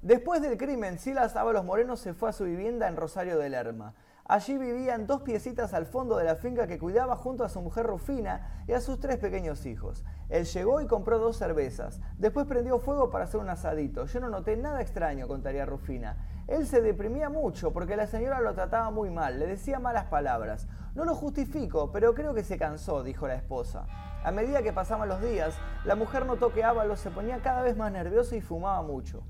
Después 0.01 0.41
del 0.41 0.57
crimen, 0.57 0.97
Silas 0.97 1.35
Ábalos 1.35 1.63
Moreno 1.63 1.95
se 1.95 2.15
fue 2.15 2.29
a 2.29 2.33
su 2.33 2.45
vivienda 2.45 2.87
en 2.87 2.95
Rosario 2.95 3.37
de 3.37 3.49
Lerma. 3.49 3.93
Allí 4.27 4.57
vivían 4.57 5.05
dos 5.05 5.21
piecitas 5.21 5.75
al 5.75 5.85
fondo 5.85 6.17
de 6.17 6.23
la 6.23 6.35
finca 6.35 6.65
que 6.65 6.79
cuidaba 6.79 7.15
junto 7.15 7.43
a 7.43 7.49
su 7.49 7.61
mujer 7.61 7.85
Rufina 7.85 8.63
y 8.67 8.73
a 8.73 8.81
sus 8.81 8.99
tres 8.99 9.17
pequeños 9.17 9.67
hijos. 9.67 10.03
Él 10.29 10.45
llegó 10.45 10.81
y 10.81 10.87
compró 10.87 11.19
dos 11.19 11.37
cervezas. 11.37 12.01
Después 12.17 12.47
prendió 12.47 12.79
fuego 12.79 13.11
para 13.11 13.25
hacer 13.25 13.39
un 13.39 13.49
asadito. 13.49 14.05
Yo 14.05 14.19
no 14.19 14.29
noté 14.29 14.57
nada 14.57 14.81
extraño, 14.81 15.27
contaría 15.27 15.67
Rufina. 15.67 16.17
Él 16.47 16.67
se 16.67 16.81
deprimía 16.81 17.29
mucho 17.29 17.73
porque 17.73 17.95
la 17.95 18.05
señora 18.05 18.39
lo 18.39 18.53
trataba 18.53 18.91
muy 18.91 19.09
mal, 19.09 19.39
le 19.39 19.47
decía 19.47 19.79
malas 19.79 20.05
palabras. 20.05 20.67
No 20.93 21.03
lo 21.03 21.15
justifico, 21.15 21.91
pero 21.91 22.13
creo 22.13 22.35
que 22.35 22.43
se 22.43 22.57
cansó, 22.57 23.03
dijo 23.03 23.27
la 23.27 23.35
esposa. 23.35 23.87
A 24.23 24.31
medida 24.31 24.61
que 24.61 24.71
pasaban 24.71 25.09
los 25.09 25.21
días, 25.21 25.55
la 25.85 25.95
mujer 25.95 26.25
notó 26.25 26.53
que 26.53 26.63
Ábalos 26.63 26.99
se 26.99 27.09
ponía 27.09 27.41
cada 27.41 27.63
vez 27.63 27.75
más 27.75 27.91
nervioso 27.91 28.35
y 28.35 28.41
fumaba 28.41 28.81
mucho. 28.83 29.23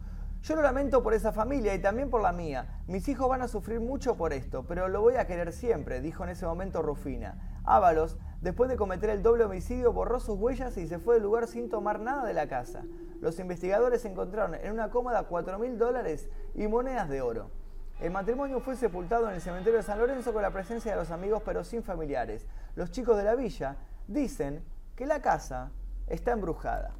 Yo 0.45 0.55
lo 0.55 0.61
lamento 0.61 1.01
por 1.01 1.15
esa 1.15 1.31
familia 1.31 1.73
y 1.73 1.79
también 1.79 2.11
por 2.11 2.21
la 2.21 2.31
mía. 2.31 2.83
Mis 2.85 3.07
hijos 3.07 3.27
van 3.27 3.41
a 3.41 3.47
sufrir 3.47 3.79
mucho 3.79 4.15
por 4.15 4.31
esto, 4.31 4.63
pero 4.67 4.87
lo 4.89 5.01
voy 5.01 5.15
a 5.15 5.25
querer 5.25 5.51
siempre, 5.51 6.01
dijo 6.01 6.23
en 6.23 6.29
ese 6.29 6.45
momento 6.45 6.83
Rufina. 6.83 7.59
Ábalos, 7.63 8.19
después 8.41 8.69
de 8.69 8.75
cometer 8.75 9.09
el 9.09 9.23
doble 9.23 9.45
homicidio, 9.45 9.91
borró 9.91 10.19
sus 10.19 10.37
huellas 10.37 10.77
y 10.77 10.87
se 10.87 10.99
fue 10.99 11.15
del 11.15 11.23
lugar 11.23 11.47
sin 11.47 11.67
tomar 11.67 11.99
nada 11.99 12.23
de 12.27 12.35
la 12.35 12.47
casa. 12.47 12.83
Los 13.21 13.39
investigadores 13.39 14.05
encontraron 14.05 14.53
en 14.53 14.71
una 14.71 14.91
cómoda 14.91 15.23
4 15.23 15.57
mil 15.57 15.79
dólares 15.79 16.29
y 16.53 16.67
monedas 16.67 17.09
de 17.09 17.23
oro. 17.23 17.49
El 17.99 18.11
matrimonio 18.11 18.59
fue 18.59 18.75
sepultado 18.75 19.27
en 19.27 19.33
el 19.33 19.41
cementerio 19.41 19.77
de 19.77 19.83
San 19.83 19.97
Lorenzo 19.97 20.31
con 20.31 20.43
la 20.43 20.51
presencia 20.51 20.91
de 20.91 20.97
los 20.97 21.09
amigos 21.09 21.41
pero 21.43 21.63
sin 21.63 21.81
familiares. 21.81 22.45
Los 22.75 22.91
chicos 22.91 23.17
de 23.17 23.23
la 23.23 23.33
villa 23.33 23.77
dicen 24.07 24.63
que 24.95 25.07
la 25.07 25.23
casa 25.23 25.71
está 26.05 26.33
embrujada. 26.33 26.93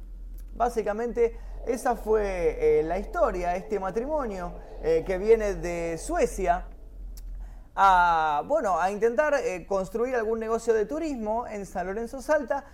Básicamente 0.56 1.36
esa 1.66 1.96
fue 1.96 2.78
eh, 2.78 2.82
la 2.82 2.98
historia, 2.98 3.56
este 3.56 3.78
matrimonio 3.78 4.54
eh, 4.82 5.04
que 5.06 5.18
viene 5.18 5.54
de 5.54 5.98
Suecia 5.98 6.66
a, 7.74 8.42
bueno, 8.46 8.80
a 8.80 8.90
intentar 8.90 9.34
eh, 9.34 9.66
construir 9.66 10.14
algún 10.14 10.38
negocio 10.40 10.72
de 10.72 10.86
turismo 10.86 11.46
en 11.46 11.66
San 11.66 11.86
Lorenzo 11.86 12.22
Salta. 12.22 12.64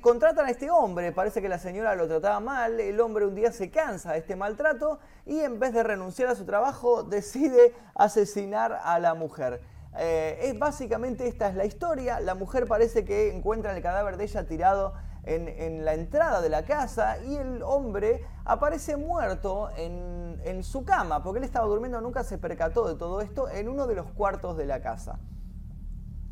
contratan 0.00 0.46
a 0.46 0.50
este 0.50 0.70
hombre, 0.70 1.10
parece 1.10 1.42
que 1.42 1.48
la 1.48 1.58
señora 1.58 1.96
lo 1.96 2.06
trataba 2.06 2.38
mal, 2.38 2.78
el 2.78 3.00
hombre 3.00 3.26
un 3.26 3.34
día 3.34 3.50
se 3.50 3.70
cansa 3.70 4.12
de 4.12 4.18
este 4.18 4.36
maltrato 4.36 5.00
y 5.24 5.40
en 5.40 5.58
vez 5.58 5.72
de 5.72 5.82
renunciar 5.82 6.28
a 6.28 6.36
su 6.36 6.44
trabajo 6.44 7.02
decide 7.16 7.74
asesinar 7.96 8.78
a 8.84 9.00
la 9.00 9.14
mujer. 9.14 9.60
es 9.98 10.56
básicamente 10.56 11.26
esta 11.26 11.48
es 11.48 11.56
la 11.56 11.64
historia, 11.64 12.20
la 12.20 12.34
mujer 12.36 12.66
parece 12.66 13.04
que 13.04 13.34
encuentra 13.34 13.74
el 13.74 13.82
cadáver 13.82 14.16
de 14.16 14.24
ella 14.24 14.46
tirado 14.46 14.92
en, 15.26 15.84
la 15.84 15.94
entrada 15.94 16.40
de 16.40 16.48
la 16.48 16.64
casa 16.64 17.18
y 17.18 17.36
el 17.36 17.62
hombre 17.62 18.24
aparece 18.44 18.96
muerto 18.96 19.70
en, 19.76 20.40
en 20.44 20.62
su 20.62 20.84
cama, 20.84 21.22
porque 21.22 21.38
él 21.38 21.44
estaba 21.44 21.66
durmiendo, 21.66 22.00
nunca 22.00 22.22
se 22.24 22.38
percató 22.38 22.88
de 22.88 22.94
todo 22.94 23.20
esto, 23.20 23.48
en 23.48 23.68
uno 23.68 23.86
de 23.86 23.96
los 23.96 24.06
cuartos 24.12 24.56
de 24.56 24.66
la 24.66 24.80
casa. 24.80 25.18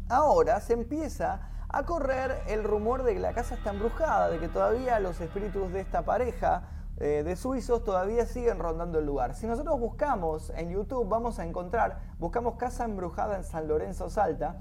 Ahora 0.08 0.60
se 0.60 0.74
empieza 0.74 1.50
a 1.68 1.84
correr 1.84 2.42
el 2.46 2.62
rumor 2.62 3.02
de 3.02 3.14
que 3.14 3.20
la 3.20 3.32
casa 3.32 3.56
está 3.56 3.70
embrujada, 3.70 4.30
de 4.30 4.38
que 4.38 4.48
todavía 4.48 5.00
los 5.00 5.20
espíritus 5.20 5.72
de 5.72 5.80
esta 5.80 6.02
pareja 6.02 6.68
eh, 6.98 7.24
de 7.24 7.34
suizos 7.34 7.82
todavía 7.82 8.26
siguen 8.26 8.60
rondando 8.60 9.00
el 9.00 9.06
lugar. 9.06 9.34
Si 9.34 9.48
nosotros 9.48 9.80
buscamos 9.80 10.50
en 10.50 10.70
YouTube, 10.70 11.08
vamos 11.08 11.40
a 11.40 11.44
encontrar, 11.44 12.00
buscamos 12.18 12.54
casa 12.54 12.84
embrujada 12.84 13.36
en 13.36 13.42
San 13.42 13.66
Lorenzo 13.66 14.08
Salta, 14.08 14.60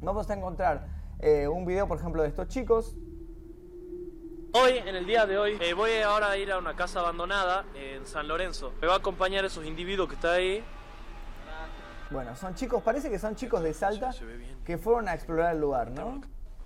vamos 0.00 0.30
a 0.30 0.34
encontrar 0.34 0.86
eh, 1.18 1.46
un 1.46 1.66
video, 1.66 1.86
por 1.86 1.98
ejemplo, 1.98 2.22
de 2.22 2.28
estos 2.28 2.48
chicos 2.48 2.96
Hoy, 4.52 4.78
en 4.78 4.96
el 4.96 5.06
día 5.06 5.26
de 5.26 5.38
hoy, 5.38 5.58
eh, 5.60 5.74
voy 5.74 5.98
ahora 5.98 6.30
a 6.30 6.36
ir 6.36 6.50
a 6.50 6.58
una 6.58 6.74
casa 6.74 7.00
abandonada 7.00 7.64
en 7.74 8.04
San 8.04 8.26
Lorenzo. 8.26 8.72
Me 8.80 8.88
va 8.88 8.94
a 8.94 8.96
acompañar 8.96 9.44
esos 9.44 9.64
individuos 9.64 10.08
que 10.08 10.16
están 10.16 10.32
ahí. 10.32 10.64
Bueno, 12.10 12.34
son 12.34 12.56
chicos, 12.56 12.82
parece 12.82 13.08
que 13.10 13.18
son 13.20 13.36
chicos 13.36 13.62
de 13.62 13.72
Salta 13.72 14.10
que 14.64 14.76
fueron 14.76 15.08
a 15.08 15.14
explorar 15.14 15.54
el 15.54 15.60
lugar, 15.60 15.92
¿no? 15.92 16.20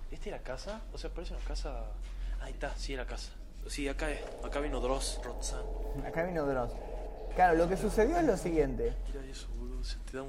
¿Esta 0.09 0.25
es 0.29 0.31
la 0.31 0.41
casa? 0.41 0.81
O 0.93 0.97
sea, 0.97 1.11
parece 1.11 1.35
una 1.35 1.43
casa... 1.43 1.83
Ahí 2.41 2.53
está, 2.53 2.75
sí, 2.75 2.95
la 2.95 3.05
casa. 3.05 3.31
Sí, 3.67 3.87
acá 3.87 4.09
es. 4.09 4.21
Acá 4.43 4.59
vino 4.61 4.79
Dross, 4.79 5.21
Rotzan. 5.23 5.63
Acá 6.07 6.23
vino 6.23 6.43
Dross. 6.45 6.71
Claro, 7.35 7.55
lo 7.55 7.69
que 7.69 7.77
sucedió 7.77 8.17
es 8.17 8.25
lo 8.25 8.37
siguiente. 8.37 8.95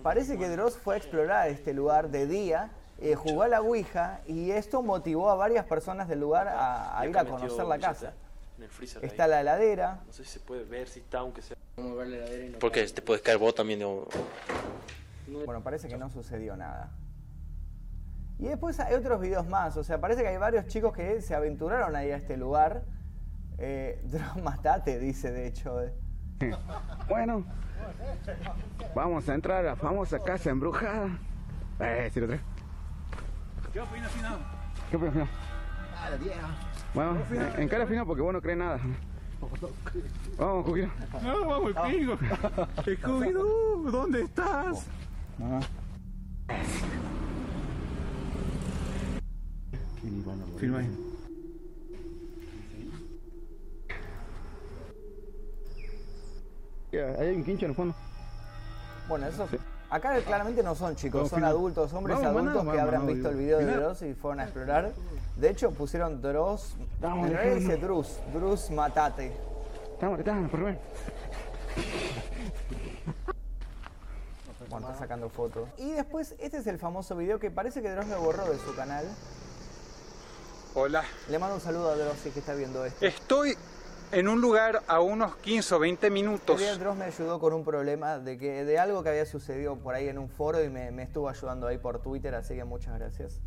Parece 0.02 0.36
que 0.36 0.48
Dross 0.50 0.76
fue 0.76 0.96
a 0.96 0.98
explorar 0.98 1.48
este 1.48 1.72
lugar 1.72 2.10
de 2.10 2.26
día 2.26 2.70
eh, 2.98 3.14
jugó 3.14 3.42
a 3.42 3.48
la 3.48 3.60
Ouija 3.60 4.20
y 4.26 4.50
esto 4.50 4.82
motivó 4.82 5.30
a 5.30 5.34
varias 5.34 5.66
personas 5.66 6.08
del 6.08 6.20
lugar 6.20 6.48
a, 6.48 7.04
ir 7.06 7.16
a 7.16 7.24
conocer 7.24 7.64
la 7.66 7.78
casa. 7.78 8.14
Está 9.02 9.26
la 9.26 9.42
heladera. 9.42 10.00
No 10.06 10.12
sé 10.12 10.24
si 10.24 10.30
se 10.30 10.40
puede 10.40 10.64
ver 10.64 10.88
si 10.88 11.00
está, 11.00 11.18
aunque 11.18 11.42
sea. 11.42 11.56
Porque 12.58 12.86
te 12.86 13.02
puedes 13.02 13.22
caer 13.22 13.38
vos 13.38 13.54
también. 13.54 13.80
Bueno, 15.44 15.62
parece 15.62 15.88
que 15.88 15.96
no 15.96 16.10
sucedió 16.10 16.56
nada. 16.56 16.90
Y 18.38 18.44
después 18.44 18.78
hay 18.80 18.94
otros 18.94 19.20
videos 19.20 19.46
más, 19.46 19.76
o 19.78 19.84
sea, 19.84 19.98
parece 19.98 20.20
que 20.20 20.28
hay 20.28 20.36
varios 20.36 20.66
chicos 20.66 20.92
que 20.92 21.22
se 21.22 21.34
aventuraron 21.34 21.96
ahí 21.96 22.10
a 22.10 22.16
este 22.16 22.36
lugar. 22.36 22.82
Eh, 23.58 24.02
matate, 24.42 24.98
dice 24.98 25.32
de 25.32 25.46
hecho. 25.46 25.82
Eh. 25.82 25.92
Bueno, 27.08 27.44
vamos 28.94 29.28
a 29.28 29.34
entrar 29.34 29.64
a 29.64 29.70
la 29.70 29.76
famosa 29.76 30.18
casa 30.18 30.50
embrujada. 30.50 31.18
Eh, 31.80 32.10
si 32.12 32.20
lo 32.20 32.26
traes. 32.26 32.55
¿Qué 33.76 33.82
opinas, 33.82 34.10
final? 34.10 34.38
¿Qué 34.90 34.96
opinas, 34.96 35.12
final? 35.12 35.28
Ah, 35.98 36.08
la 36.08 36.16
vieja. 36.16 36.48
Bueno, 36.94 37.18
en, 37.58 37.68
cara 37.68 37.86
final 37.86 38.06
porque 38.06 38.22
vos 38.22 38.32
no 38.32 38.40
crees 38.40 38.56
nada. 38.56 38.80
Vamos, 40.38 40.64
Cuquino. 40.64 40.90
No, 41.22 41.46
vamos, 41.46 41.74
pingo. 41.86 42.16
Scooby-Doo, 42.16 43.90
¿dónde 43.90 44.22
estás? 44.22 44.86
Ah. 45.42 45.60
Filma 50.58 50.78
ahí. 50.78 50.88
Ahí 56.94 57.26
hay 57.26 57.36
un 57.36 57.44
quincho 57.44 57.66
en 57.66 57.72
el 57.72 57.76
fondo. 57.76 57.94
Bueno, 59.06 59.26
eso 59.26 59.46
sí. 59.50 59.58
Acá 59.88 60.20
claramente 60.20 60.62
no 60.62 60.74
son 60.74 60.96
chicos, 60.96 61.28
son 61.28 61.44
adultos, 61.44 61.92
hombres 61.92 62.18
adultos 62.18 62.64
que 62.72 62.80
habrán 62.80 63.06
visto 63.06 63.28
el 63.28 63.36
video 63.36 63.58
de 63.58 63.66
Dross 63.66 64.02
y 64.02 64.14
fueron 64.14 64.40
a 64.40 64.44
explorar. 64.44 64.92
De 65.36 65.50
hecho, 65.50 65.70
pusieron 65.70 66.20
Dross. 66.20 66.74
En 67.02 67.30
realidad 67.30 67.54
dice 67.54 67.76
Drus, 67.76 68.18
Drus 68.32 68.70
Matate. 68.70 69.32
Estamos, 69.92 70.18
estamos, 70.18 70.50
por 70.50 70.64
ver. 70.64 70.78
Bueno, 74.68 74.88
está 74.88 74.98
sacando 74.98 75.28
fotos. 75.28 75.68
Y 75.78 75.92
después, 75.92 76.34
este 76.38 76.58
es 76.58 76.66
el 76.66 76.78
famoso 76.78 77.16
video 77.16 77.38
que 77.38 77.50
parece 77.50 77.80
que 77.80 77.90
Dross 77.90 78.08
lo 78.08 78.20
borró 78.20 78.44
de 78.50 78.58
su 78.58 78.74
canal. 78.74 79.06
Hola. 80.74 81.04
Le 81.30 81.38
mando 81.38 81.54
un 81.54 81.60
saludo 81.60 81.90
a 81.90 81.96
Dross 81.96 82.18
si 82.24 82.30
que 82.30 82.40
está 82.40 82.54
viendo 82.54 82.84
esto. 82.84 83.06
Estoy 83.06 83.56
en 84.16 84.28
un 84.28 84.40
lugar 84.40 84.82
a 84.88 85.00
unos 85.00 85.36
15 85.36 85.74
o 85.74 85.78
20 85.78 86.08
minutos. 86.08 86.62
El 86.62 86.78
Dross 86.78 86.96
me 86.96 87.04
ayudó 87.04 87.38
con 87.38 87.52
un 87.52 87.66
problema 87.66 88.18
de 88.18 88.38
que 88.38 88.64
de 88.64 88.78
algo 88.78 89.02
que 89.02 89.10
había 89.10 89.26
sucedido 89.26 89.76
por 89.76 89.94
ahí 89.94 90.08
en 90.08 90.16
un 90.16 90.30
foro 90.30 90.64
y 90.64 90.70
me, 90.70 91.02
estuvo 91.02 91.28
ayudando 91.28 91.66
ahí 91.66 91.76
por 91.76 92.00
Twitter, 92.00 92.34
así 92.34 92.54
que 92.54 92.64
muchas 92.64 92.98
gracias. 92.98 93.42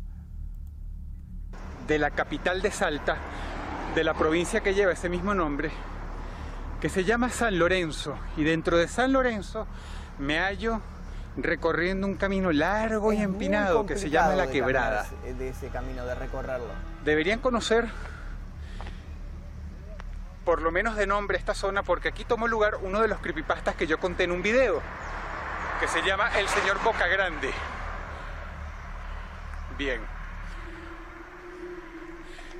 De 1.88 1.98
la 1.98 2.12
capital 2.12 2.62
de 2.62 2.70
Salta, 2.70 3.16
de 3.96 4.04
la 4.04 4.14
provincia 4.14 4.60
que 4.60 4.72
lleva 4.72 4.92
ese 4.92 5.08
mismo 5.08 5.34
nombre, 5.34 5.72
que 6.80 6.88
se 6.88 7.02
llama 7.02 7.30
San 7.30 7.58
Lorenzo. 7.58 8.16
Y 8.36 8.44
dentro 8.44 8.78
de 8.78 8.86
San 8.86 9.12
Lorenzo 9.12 9.66
me 10.20 10.38
hallo 10.38 10.80
recorriendo 11.36 12.06
un 12.06 12.14
camino 12.14 12.52
largo 12.52 13.12
y 13.12 13.16
empinado 13.16 13.86
que 13.86 13.96
se 13.96 14.08
llama 14.08 14.36
La 14.36 14.46
Quebrada. 14.46 15.04
De 15.36 15.48
ese 15.48 15.66
camino, 15.66 16.06
de 16.06 16.14
recorrerlo. 16.14 16.68
Deberían 17.04 17.40
conocer 17.40 17.88
por 20.44 20.62
lo 20.62 20.70
menos 20.70 20.96
de 20.96 21.06
nombre, 21.06 21.36
esta 21.36 21.54
zona 21.54 21.82
porque 21.82 22.08
aquí 22.08 22.24
tomó 22.24 22.48
lugar 22.48 22.76
uno 22.82 23.00
de 23.00 23.08
los 23.08 23.20
creepypastas 23.20 23.74
que 23.74 23.86
yo 23.86 23.98
conté 23.98 24.24
en 24.24 24.32
un 24.32 24.42
video, 24.42 24.80
que 25.78 25.88
se 25.88 26.02
llama 26.02 26.30
El 26.38 26.48
Señor 26.48 26.82
Boca 26.82 27.06
Grande. 27.06 27.50
Bien. 29.76 30.00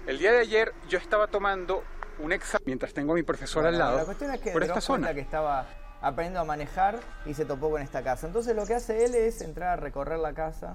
El 0.06 0.18
día 0.18 0.32
de 0.32 0.40
ayer 0.40 0.74
yo 0.88 0.98
estaba 0.98 1.26
tomando 1.26 1.84
un 2.18 2.32
examen 2.32 2.64
mientras 2.66 2.92
tengo 2.92 3.12
a 3.12 3.14
mi 3.14 3.22
profesor 3.22 3.66
al 3.66 3.78
lado. 3.78 3.98
La 3.98 4.04
cuestión 4.04 4.32
es 4.32 4.40
que 4.40 4.50
por 4.50 4.62
esta 4.62 4.78
esta 4.78 4.86
zona. 4.86 5.14
que 5.14 5.20
estaba 5.20 5.66
aprendiendo 6.02 6.40
a 6.40 6.44
manejar 6.44 6.98
y 7.26 7.34
se 7.34 7.44
topó 7.44 7.70
con 7.70 7.82
esta 7.82 8.02
casa. 8.02 8.26
Entonces 8.26 8.56
lo 8.56 8.66
que 8.66 8.74
hace 8.74 9.04
él 9.04 9.14
es 9.14 9.40
entrar 9.42 9.70
a 9.70 9.76
recorrer 9.76 10.18
la 10.18 10.32
casa, 10.32 10.74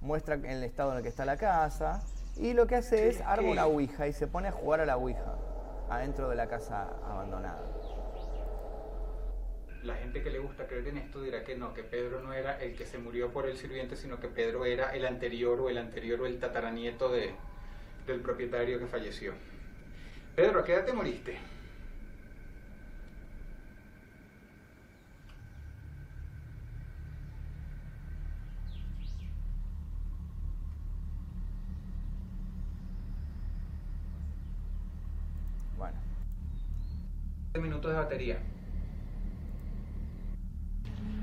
muestra 0.00 0.34
el 0.34 0.64
estado 0.64 0.92
en 0.92 0.98
el 0.98 1.02
que 1.02 1.08
está 1.08 1.24
la 1.24 1.36
casa 1.36 2.02
y 2.36 2.52
lo 2.52 2.66
que 2.66 2.76
hace 2.76 3.08
es 3.08 3.20
arma 3.20 3.50
una 3.50 3.66
ouija 3.66 4.08
y 4.08 4.12
se 4.12 4.26
pone 4.26 4.48
a 4.48 4.52
jugar 4.52 4.80
a 4.80 4.86
la 4.86 4.96
ouija 4.96 5.36
adentro 5.96 6.28
de 6.28 6.36
la 6.36 6.48
casa 6.48 6.88
abandonada. 7.04 7.62
La 9.82 9.96
gente 9.96 10.22
que 10.22 10.30
le 10.30 10.38
gusta 10.38 10.66
creer 10.66 10.88
en 10.88 10.98
esto 10.98 11.20
dirá 11.22 11.44
que 11.44 11.56
no, 11.56 11.74
que 11.74 11.84
Pedro 11.84 12.20
no 12.20 12.32
era 12.32 12.60
el 12.62 12.74
que 12.74 12.86
se 12.86 12.98
murió 12.98 13.32
por 13.32 13.46
el 13.46 13.56
sirviente, 13.56 13.96
sino 13.96 14.18
que 14.18 14.28
Pedro 14.28 14.64
era 14.64 14.94
el 14.94 15.04
anterior 15.04 15.60
o 15.60 15.68
el 15.68 15.78
anterior 15.78 16.20
o 16.22 16.26
el 16.26 16.38
tataranieto 16.38 17.10
de, 17.10 17.34
del 18.06 18.20
propietario 18.20 18.78
que 18.78 18.86
falleció. 18.86 19.34
Pedro, 20.34 20.60
¿a 20.60 20.64
qué 20.64 20.74
edad 20.74 20.84
te 20.86 20.92
moriste? 20.92 21.38
Bueno, 35.76 35.98
minutos 37.60 37.92
de 37.92 37.96
batería. 37.96 38.38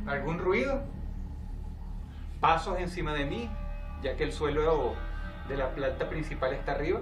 ¿Algún 0.08 0.40
ruido? 0.40 0.82
¿Pasos 2.40 2.80
encima 2.80 3.14
de 3.14 3.26
mí, 3.26 3.50
ya 4.02 4.16
que 4.16 4.24
el 4.24 4.32
suelo 4.32 4.96
de 5.50 5.58
la 5.58 5.76
planta 5.76 6.10
principal 6.10 6.54
está 6.54 6.72
arriba? 6.72 7.02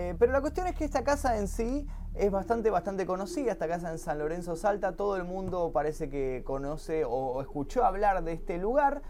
Eh, 0.00 0.14
pero 0.16 0.30
la 0.30 0.40
cuestión 0.40 0.68
es 0.68 0.76
que 0.76 0.84
esta 0.84 1.02
casa 1.02 1.38
en 1.38 1.48
sí 1.48 1.84
es 2.14 2.30
bastante, 2.30 2.70
bastante 2.70 3.04
conocida, 3.04 3.50
esta 3.50 3.66
casa 3.66 3.90
en 3.90 3.98
San 3.98 4.20
Lorenzo 4.20 4.54
Salta, 4.54 4.92
todo 4.92 5.16
el 5.16 5.24
mundo 5.24 5.72
parece 5.72 6.08
que 6.08 6.44
conoce 6.46 7.04
o, 7.04 7.40
escuchó 7.40 7.84
hablar 7.84 8.22
de 8.22 8.32
este 8.34 8.58
lugar. 8.58 9.02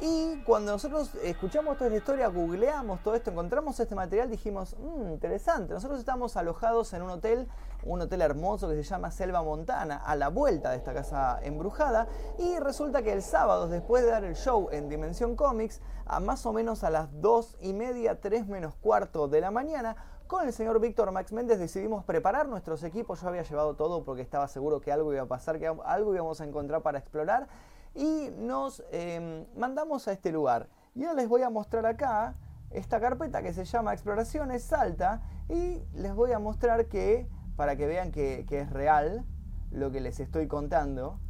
Y 0.00 0.42
cuando 0.42 0.72
nosotros 0.72 1.14
escuchamos 1.22 1.78
toda 1.78 1.86
esta 1.86 1.98
historia, 1.98 2.26
googleamos 2.26 3.00
todo 3.04 3.14
esto, 3.14 3.30
encontramos 3.30 3.78
este 3.78 3.94
material, 3.94 4.28
dijimos, 4.28 4.74
mmm, 4.76 5.12
interesante. 5.12 5.72
Nosotros 5.72 6.00
estamos 6.00 6.36
alojados 6.36 6.92
en 6.94 7.02
un 7.02 7.10
hotel, 7.10 7.46
un 7.84 8.00
hotel 8.00 8.20
hermoso 8.20 8.68
que 8.68 8.74
se 8.74 8.82
llama 8.82 9.12
Selva 9.12 9.40
Montana, 9.40 9.98
a 9.98 10.16
la 10.16 10.30
vuelta 10.30 10.72
de 10.72 10.78
esta 10.78 10.92
casa 10.92 11.38
embrujada. 11.42 12.08
Y 12.40 12.58
resulta 12.58 13.02
que 13.02 13.12
el 13.12 13.22
sábado, 13.22 13.68
después 13.68 14.02
de 14.02 14.10
dar 14.10 14.24
el 14.24 14.34
show 14.34 14.68
en 14.72 14.88
Dimensión 14.88 15.36
Comics, 15.36 15.80
a 16.06 16.18
más 16.18 16.44
o 16.44 16.52
menos 16.52 16.82
a 16.82 16.90
las 16.90 17.08
2 17.20 17.58
y 17.60 17.72
media, 17.72 18.20
3 18.20 18.48
menos 18.48 18.74
cuarto 18.74 19.28
de 19.28 19.40
la 19.40 19.52
mañana, 19.52 19.96
con 20.34 20.48
el 20.48 20.52
señor 20.52 20.80
Víctor 20.80 21.12
Max 21.12 21.32
Méndez 21.32 21.60
decidimos 21.60 22.02
preparar 22.02 22.48
nuestros 22.48 22.82
equipos. 22.82 23.20
Yo 23.20 23.28
había 23.28 23.44
llevado 23.44 23.76
todo 23.76 24.04
porque 24.04 24.20
estaba 24.20 24.48
seguro 24.48 24.80
que 24.80 24.90
algo 24.90 25.12
iba 25.12 25.22
a 25.22 25.28
pasar, 25.28 25.60
que 25.60 25.68
algo 25.68 26.12
íbamos 26.12 26.40
a 26.40 26.44
encontrar 26.44 26.82
para 26.82 26.98
explorar. 26.98 27.46
Y 27.94 28.30
nos 28.36 28.82
eh, 28.90 29.46
mandamos 29.56 30.08
a 30.08 30.12
este 30.12 30.32
lugar. 30.32 30.68
Y 30.96 31.04
ahora 31.04 31.14
les 31.14 31.28
voy 31.28 31.42
a 31.42 31.50
mostrar 31.50 31.86
acá 31.86 32.34
esta 32.72 33.00
carpeta 33.00 33.44
que 33.44 33.52
se 33.52 33.64
llama 33.64 33.92
Exploraciones 33.92 34.64
Salta. 34.64 35.22
Y 35.48 35.84
les 35.94 36.12
voy 36.12 36.32
a 36.32 36.40
mostrar 36.40 36.86
que, 36.86 37.28
para 37.54 37.76
que 37.76 37.86
vean 37.86 38.10
que, 38.10 38.44
que 38.48 38.58
es 38.58 38.70
real 38.70 39.24
lo 39.70 39.92
que 39.92 40.00
les 40.00 40.18
estoy 40.18 40.48
contando. 40.48 41.20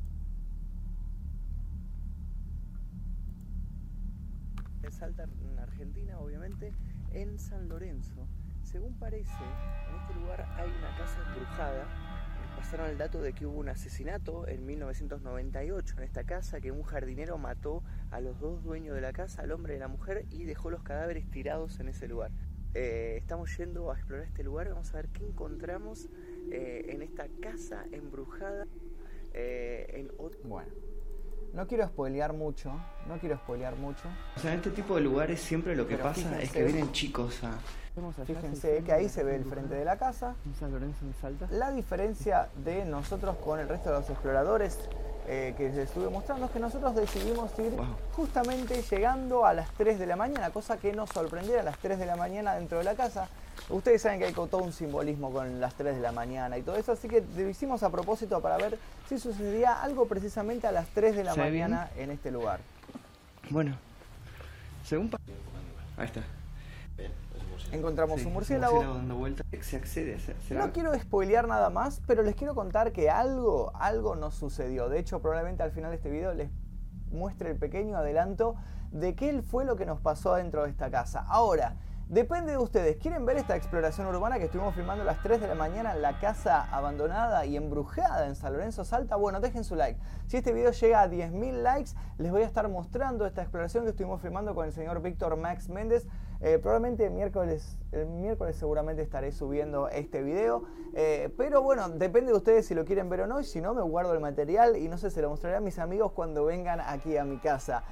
Salta 4.88 5.24
en 5.24 5.59
Argentina, 5.59 6.18
obviamente, 6.20 6.72
en 7.12 7.38
San 7.38 7.68
Lorenzo. 7.68 8.26
Según 8.74 8.94
parece, 8.94 9.30
en 9.88 10.00
este 10.00 10.14
lugar 10.14 10.44
hay 10.56 10.68
una 10.68 10.98
casa 10.98 11.22
embrujada. 11.28 11.87
Pasaron 12.56 12.90
el 12.90 12.98
dato 12.98 13.22
de 13.22 13.32
que 13.32 13.46
hubo 13.46 13.60
un 13.60 13.68
asesinato 13.68 14.48
en 14.48 14.66
1998 14.66 15.94
en 15.96 16.02
esta 16.02 16.24
casa, 16.24 16.60
que 16.60 16.72
un 16.72 16.82
jardinero 16.82 17.38
mató 17.38 17.84
a 18.10 18.18
los 18.18 18.40
dos 18.40 18.64
dueños 18.64 18.96
de 18.96 19.00
la 19.00 19.12
casa, 19.12 19.42
al 19.42 19.52
hombre 19.52 19.74
y 19.74 19.76
a 19.76 19.78
la 19.78 19.87
mujer, 19.87 20.26
y 20.28 20.42
dejó 20.42 20.70
los 20.70 20.82
cadáveres 20.82 21.30
tirados 21.30 21.78
en 21.78 21.87
ese 21.87 22.08
lugar. 22.08 22.32
Eh, 22.74 23.14
estamos 23.16 23.56
yendo 23.56 23.92
a 23.92 23.94
explorar 23.94 24.26
este 24.26 24.42
lugar, 24.42 24.68
vamos 24.70 24.92
a 24.92 24.96
ver 24.96 25.08
qué 25.10 25.24
encontramos 25.24 26.08
eh, 26.50 26.87
en 26.88 27.02
esta 27.02 27.28
casa 27.40 27.84
embrujada. 27.92 28.66
Eh, 29.34 29.87
en. 30.00 30.10
Bueno, 30.48 30.72
no 31.54 31.66
quiero 31.66 31.86
spoilear 31.86 32.32
mucho, 32.32 32.70
no 33.08 33.16
quiero 33.18 33.36
spoilear 33.36 33.76
mucho. 33.76 34.02
O 34.36 34.40
sea, 34.40 34.52
en 34.52 34.58
este 34.58 34.70
tipo 34.70 34.94
de 34.96 35.00
lugares 35.02 35.40
siempre 35.40 35.74
lo 35.76 35.86
que 35.86 35.96
Pero 35.96 36.08
pasa 36.08 36.20
es 36.40 36.50
fíjense- 36.50 36.52
que 36.52 36.64
vienen 36.64 36.92
chicos 36.92 37.42
a... 37.44 37.52
Fíjense 38.26 38.82
que 38.84 38.92
ahí 38.92 39.08
se 39.08 39.22
ve 39.22 39.36
el 39.36 39.44
frente 39.44 39.74
de 39.76 39.84
la 39.84 39.96
casa. 39.96 40.34
En 40.44 40.54
San 40.56 40.72
Lorenzo 40.72 41.04
en 41.04 41.14
Salta. 41.14 41.46
La 41.52 41.70
diferencia 41.70 42.48
de 42.64 42.84
nosotros 42.84 43.36
con 43.36 43.60
el 43.60 43.68
resto 43.68 43.90
de 43.92 44.00
los 44.00 44.10
exploradores 44.10 44.80
eh, 45.28 45.54
que 45.56 45.68
les 45.68 45.76
estuve 45.78 46.10
mostrando 46.10 46.46
es 46.46 46.50
que 46.50 46.58
nosotros 46.58 46.94
decidimos 46.96 47.56
ir 47.60 47.70
Wow. 47.76 47.86
justamente 48.16 48.82
llegando 48.82 49.46
a 49.46 49.54
las 49.54 49.70
3 49.74 49.98
de 50.00 50.06
la 50.06 50.16
mañana, 50.16 50.50
cosa 50.50 50.76
que 50.76 50.92
nos 50.92 51.08
sorprendiera 51.10 51.60
a 51.60 51.64
las 51.64 51.78
3 51.78 51.98
de 52.00 52.06
la 52.06 52.16
mañana 52.16 52.54
dentro 52.56 52.78
de 52.78 52.84
la 52.84 52.94
casa. 52.96 53.28
Ustedes 53.70 54.02
saben 54.02 54.18
que 54.18 54.26
hay 54.26 54.32
todo 54.32 54.58
un 54.58 54.72
simbolismo 54.72 55.30
con 55.32 55.60
las 55.60 55.74
3 55.74 55.96
de 55.96 56.02
la 56.02 56.12
mañana 56.12 56.58
y 56.58 56.62
todo 56.62 56.76
eso, 56.76 56.92
así 56.92 57.08
que 57.08 57.24
lo 57.36 57.48
hicimos 57.48 57.82
a 57.82 57.90
propósito 57.90 58.40
para 58.40 58.56
ver 58.58 58.78
si 59.08 59.18
sucedía 59.18 59.82
algo 59.82 60.06
precisamente 60.06 60.66
a 60.66 60.72
las 60.72 60.86
3 60.88 61.16
de 61.16 61.24
la 61.24 61.34
¿Se 61.34 61.40
ve 61.40 61.46
mañana 61.50 61.90
en 61.96 62.10
este 62.10 62.30
lugar. 62.30 62.60
Bueno, 63.50 63.76
según... 64.84 65.10
Ahí 65.96 66.06
está. 66.06 66.22
Encontramos 67.72 68.20
Sí, 68.20 68.26
un 68.26 68.34
murciélago, 68.34 68.80
dando 68.84 69.16
vueltas. 69.16 69.46
Se 69.62 69.76
accede, 69.76 70.18
se- 70.20 70.54
No 70.54 70.72
quiero 70.72 70.94
spoilear 70.98 71.48
nada 71.48 71.70
más, 71.70 72.00
pero 72.06 72.22
les 72.22 72.34
quiero 72.36 72.54
contar 72.54 72.92
que 72.92 73.10
algo, 73.10 73.72
algo 73.74 74.14
nos 74.14 74.34
sucedió. 74.34 74.88
De 74.88 74.98
hecho, 74.98 75.20
probablemente 75.20 75.62
al 75.62 75.72
final 75.72 75.90
de 75.90 75.96
este 75.96 76.10
video 76.10 76.34
les 76.34 76.50
muestre 77.10 77.50
el 77.50 77.56
pequeño 77.56 77.96
adelanto 77.96 78.54
de 78.92 79.14
qué 79.16 79.42
fue 79.42 79.64
lo 79.64 79.76
que 79.76 79.86
nos 79.86 80.00
pasó 80.00 80.34
dentro 80.34 80.64
de 80.64 80.70
esta 80.70 80.90
casa. 80.90 81.24
Ahora, 81.26 81.74
depende 82.08 82.52
de 82.52 82.58
ustedes. 82.58 82.96
¿Quieren 82.96 83.24
ver 83.26 83.36
esta 83.36 83.56
exploración 83.56 84.06
urbana 84.06 84.38
que 84.38 84.44
estuvimos 84.44 84.74
filmando 84.74 85.02
a 85.02 85.06
las 85.06 85.22
3 85.22 85.40
de 85.40 85.48
la 85.48 85.54
mañana 85.54 85.92
en 85.94 86.02
la 86.02 86.18
casa 86.18 86.68
abandonada 86.70 87.46
y 87.46 87.56
embrujada 87.56 88.26
en 88.26 88.36
San 88.36 88.52
Lorenzo 88.52 88.84
Salta? 88.84 89.16
Bueno, 89.16 89.40
dejen 89.40 89.64
su 89.64 89.74
like. 89.74 89.98
Si 90.26 90.36
este 90.36 90.52
video 90.52 90.70
llega 90.70 91.02
a 91.02 91.08
10.000 91.08 91.62
likes, 91.62 91.90
les 92.18 92.30
voy 92.30 92.42
a 92.42 92.46
estar 92.46 92.68
mostrando 92.68 93.26
esta 93.26 93.42
exploración 93.42 93.84
que 93.84 93.90
estuvimos 93.90 94.20
filmando 94.20 94.54
con 94.54 94.66
el 94.66 94.72
señor 94.72 95.02
Víctor 95.02 95.36
Max 95.36 95.68
Méndez. 95.68 96.06
Eh, 96.40 96.58
probablemente 96.58 97.06
el 97.06 97.12
miércoles, 97.12 97.78
miércoles 97.92 98.56
seguramente 98.56 99.02
estaré 99.02 99.32
subiendo 99.32 99.88
este 99.88 100.22
video. 100.22 100.64
Eh, 100.94 101.32
pero 101.36 101.62
bueno, 101.62 101.88
depende 101.88 102.32
de 102.32 102.36
ustedes 102.36 102.66
si 102.66 102.74
lo 102.74 102.84
quieren 102.84 103.08
ver 103.08 103.22
o 103.22 103.26
no. 103.26 103.40
Y 103.40 103.44
si 103.44 103.60
no, 103.60 103.74
me 103.74 103.82
guardo 103.82 104.12
el 104.12 104.20
material 104.20 104.76
y 104.76 104.88
no 104.88 104.98
sé, 104.98 105.10
se 105.10 105.22
lo 105.22 105.30
mostraré 105.30 105.56
a 105.56 105.60
mis 105.60 105.78
amigos 105.78 106.12
cuando 106.12 106.44
vengan 106.44 106.80
aquí 106.80 107.16
a 107.16 107.24
mi 107.24 107.38
casa. 107.38 107.82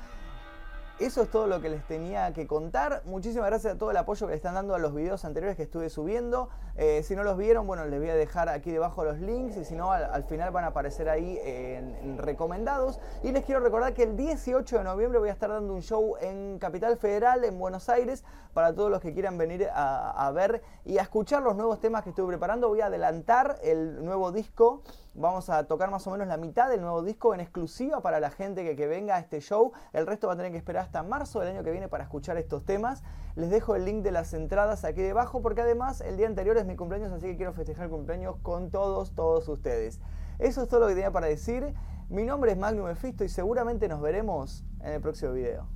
Eso 0.98 1.22
es 1.22 1.30
todo 1.30 1.46
lo 1.48 1.60
que 1.60 1.68
les 1.68 1.84
tenía 1.86 2.32
que 2.32 2.46
contar. 2.46 3.02
Muchísimas 3.06 3.48
gracias 3.48 3.74
a 3.74 3.78
todo 3.78 3.90
el 3.90 3.96
apoyo 3.96 4.26
que 4.26 4.32
le 4.32 4.36
están 4.36 4.54
dando 4.54 4.74
a 4.74 4.78
los 4.78 4.94
videos 4.94 5.24
anteriores 5.24 5.56
que 5.56 5.64
estuve 5.64 5.90
subiendo. 5.90 6.48
Eh, 6.76 7.02
si 7.02 7.16
no 7.16 7.24
los 7.24 7.36
vieron, 7.36 7.66
bueno, 7.66 7.84
les 7.86 7.98
voy 7.98 8.10
a 8.10 8.14
dejar 8.14 8.48
aquí 8.48 8.70
debajo 8.70 9.02
los 9.02 9.18
links 9.18 9.56
y 9.56 9.64
si 9.64 9.74
no, 9.74 9.90
al, 9.90 10.04
al 10.04 10.22
final 10.24 10.52
van 10.52 10.64
a 10.64 10.68
aparecer 10.68 11.08
ahí 11.08 11.40
en, 11.42 11.96
en 11.96 12.18
recomendados. 12.18 13.00
Y 13.24 13.32
les 13.32 13.44
quiero 13.44 13.60
recordar 13.60 13.94
que 13.94 14.04
el 14.04 14.16
18 14.16 14.78
de 14.78 14.84
noviembre 14.84 15.18
voy 15.18 15.30
a 15.30 15.32
estar 15.32 15.50
dando 15.50 15.74
un 15.74 15.82
show 15.82 16.16
en 16.20 16.58
Capital 16.60 16.96
Federal, 16.98 17.42
en 17.44 17.58
Buenos 17.58 17.88
Aires, 17.88 18.22
para 18.54 18.72
todos 18.72 18.90
los 18.90 19.00
que 19.00 19.12
quieran 19.12 19.38
venir 19.38 19.68
a, 19.72 20.10
a 20.10 20.30
ver 20.30 20.62
y 20.84 20.98
a 20.98 21.02
escuchar 21.02 21.42
los 21.42 21.56
nuevos 21.56 21.80
temas 21.80 22.04
que 22.04 22.10
estuve 22.10 22.28
preparando. 22.28 22.68
Voy 22.68 22.80
a 22.80 22.86
adelantar 22.86 23.58
el 23.62 24.04
nuevo 24.04 24.30
disco. 24.30 24.82
Vamos 25.14 25.50
a 25.50 25.64
tocar 25.64 25.90
más 25.90 26.06
o 26.06 26.10
menos 26.10 26.26
la 26.26 26.38
mitad 26.38 26.70
del 26.70 26.80
nuevo 26.80 27.02
disco 27.02 27.34
en 27.34 27.40
exclusiva 27.40 28.00
para 28.00 28.18
la 28.18 28.30
gente 28.30 28.74
que, 28.74 28.86
venga 28.86 29.16
a 29.16 29.18
este 29.18 29.40
show. 29.40 29.72
El 29.92 30.06
resto 30.06 30.26
va 30.26 30.32
a 30.32 30.36
tener 30.36 30.52
que 30.52 30.56
esperar 30.56 30.84
hasta 30.84 31.02
marzo 31.02 31.40
del 31.40 31.50
año 31.50 31.62
que 31.62 31.70
viene 31.70 31.86
para 31.88 32.04
escuchar 32.04 32.38
estos 32.38 32.64
temas. 32.64 33.02
Les 33.34 33.50
dejo 33.50 33.76
el 33.76 33.84
link 33.84 34.02
de 34.02 34.10
las 34.10 34.32
entradas 34.32 34.84
aquí 34.84 35.02
debajo 35.02 35.42
porque 35.42 35.60
además 35.60 36.00
el 36.00 36.16
día 36.16 36.26
anterior 36.26 36.56
es 36.56 36.64
mi 36.64 36.76
cumpleaños, 36.76 37.12
así 37.12 37.26
que 37.26 37.36
quiero 37.36 37.52
festejar 37.52 37.84
el 37.84 37.90
cumpleaños 37.90 38.36
con 38.42 38.70
todos, 38.70 39.14
todos 39.14 39.46
ustedes. 39.48 40.00
Eso 40.38 40.62
es 40.62 40.68
todo 40.68 40.80
lo 40.80 40.86
que 40.88 40.94
tenía 40.94 41.10
para 41.10 41.26
decir. 41.26 41.74
Mi 42.08 42.24
nombre 42.24 42.52
es 42.52 42.58
Magnum 42.58 42.88
Efisto 42.88 43.22
y 43.22 43.28
seguramente 43.28 43.88
nos 43.88 44.00
veremos 44.00 44.64
en 44.80 44.92
el 44.92 45.00
próximo 45.02 45.32
video. 45.32 45.66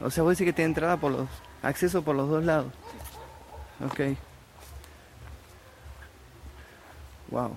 O 0.00 0.10
sea, 0.10 0.22
vos 0.22 0.32
decís 0.32 0.46
que 0.46 0.52
tiene 0.54 0.70
entrada 0.70 0.96
por 0.96 1.12
los... 1.12 1.28
Acceso 1.62 2.02
por 2.02 2.16
los 2.16 2.28
dos 2.28 2.44
lados. 2.44 2.72
Ok. 3.84 4.16
Wow. 7.30 7.50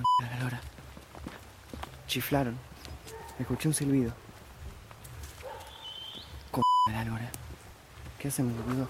De 0.00 0.26
la 0.26 0.38
lora. 0.38 0.60
chiflaron. 2.06 2.56
Escuché 3.38 3.68
un 3.68 3.74
silbido. 3.74 4.14
Con 6.50 6.62
la 6.90 7.04
lora. 7.04 7.30
¿Qué 8.18 8.28
hacemos, 8.28 8.54
boludo? 8.64 8.88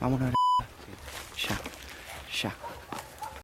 Vámonos 0.00 0.28
a 0.28 0.30
la... 0.30 0.66
Ya. 1.36 1.60
Ya. 2.42 2.71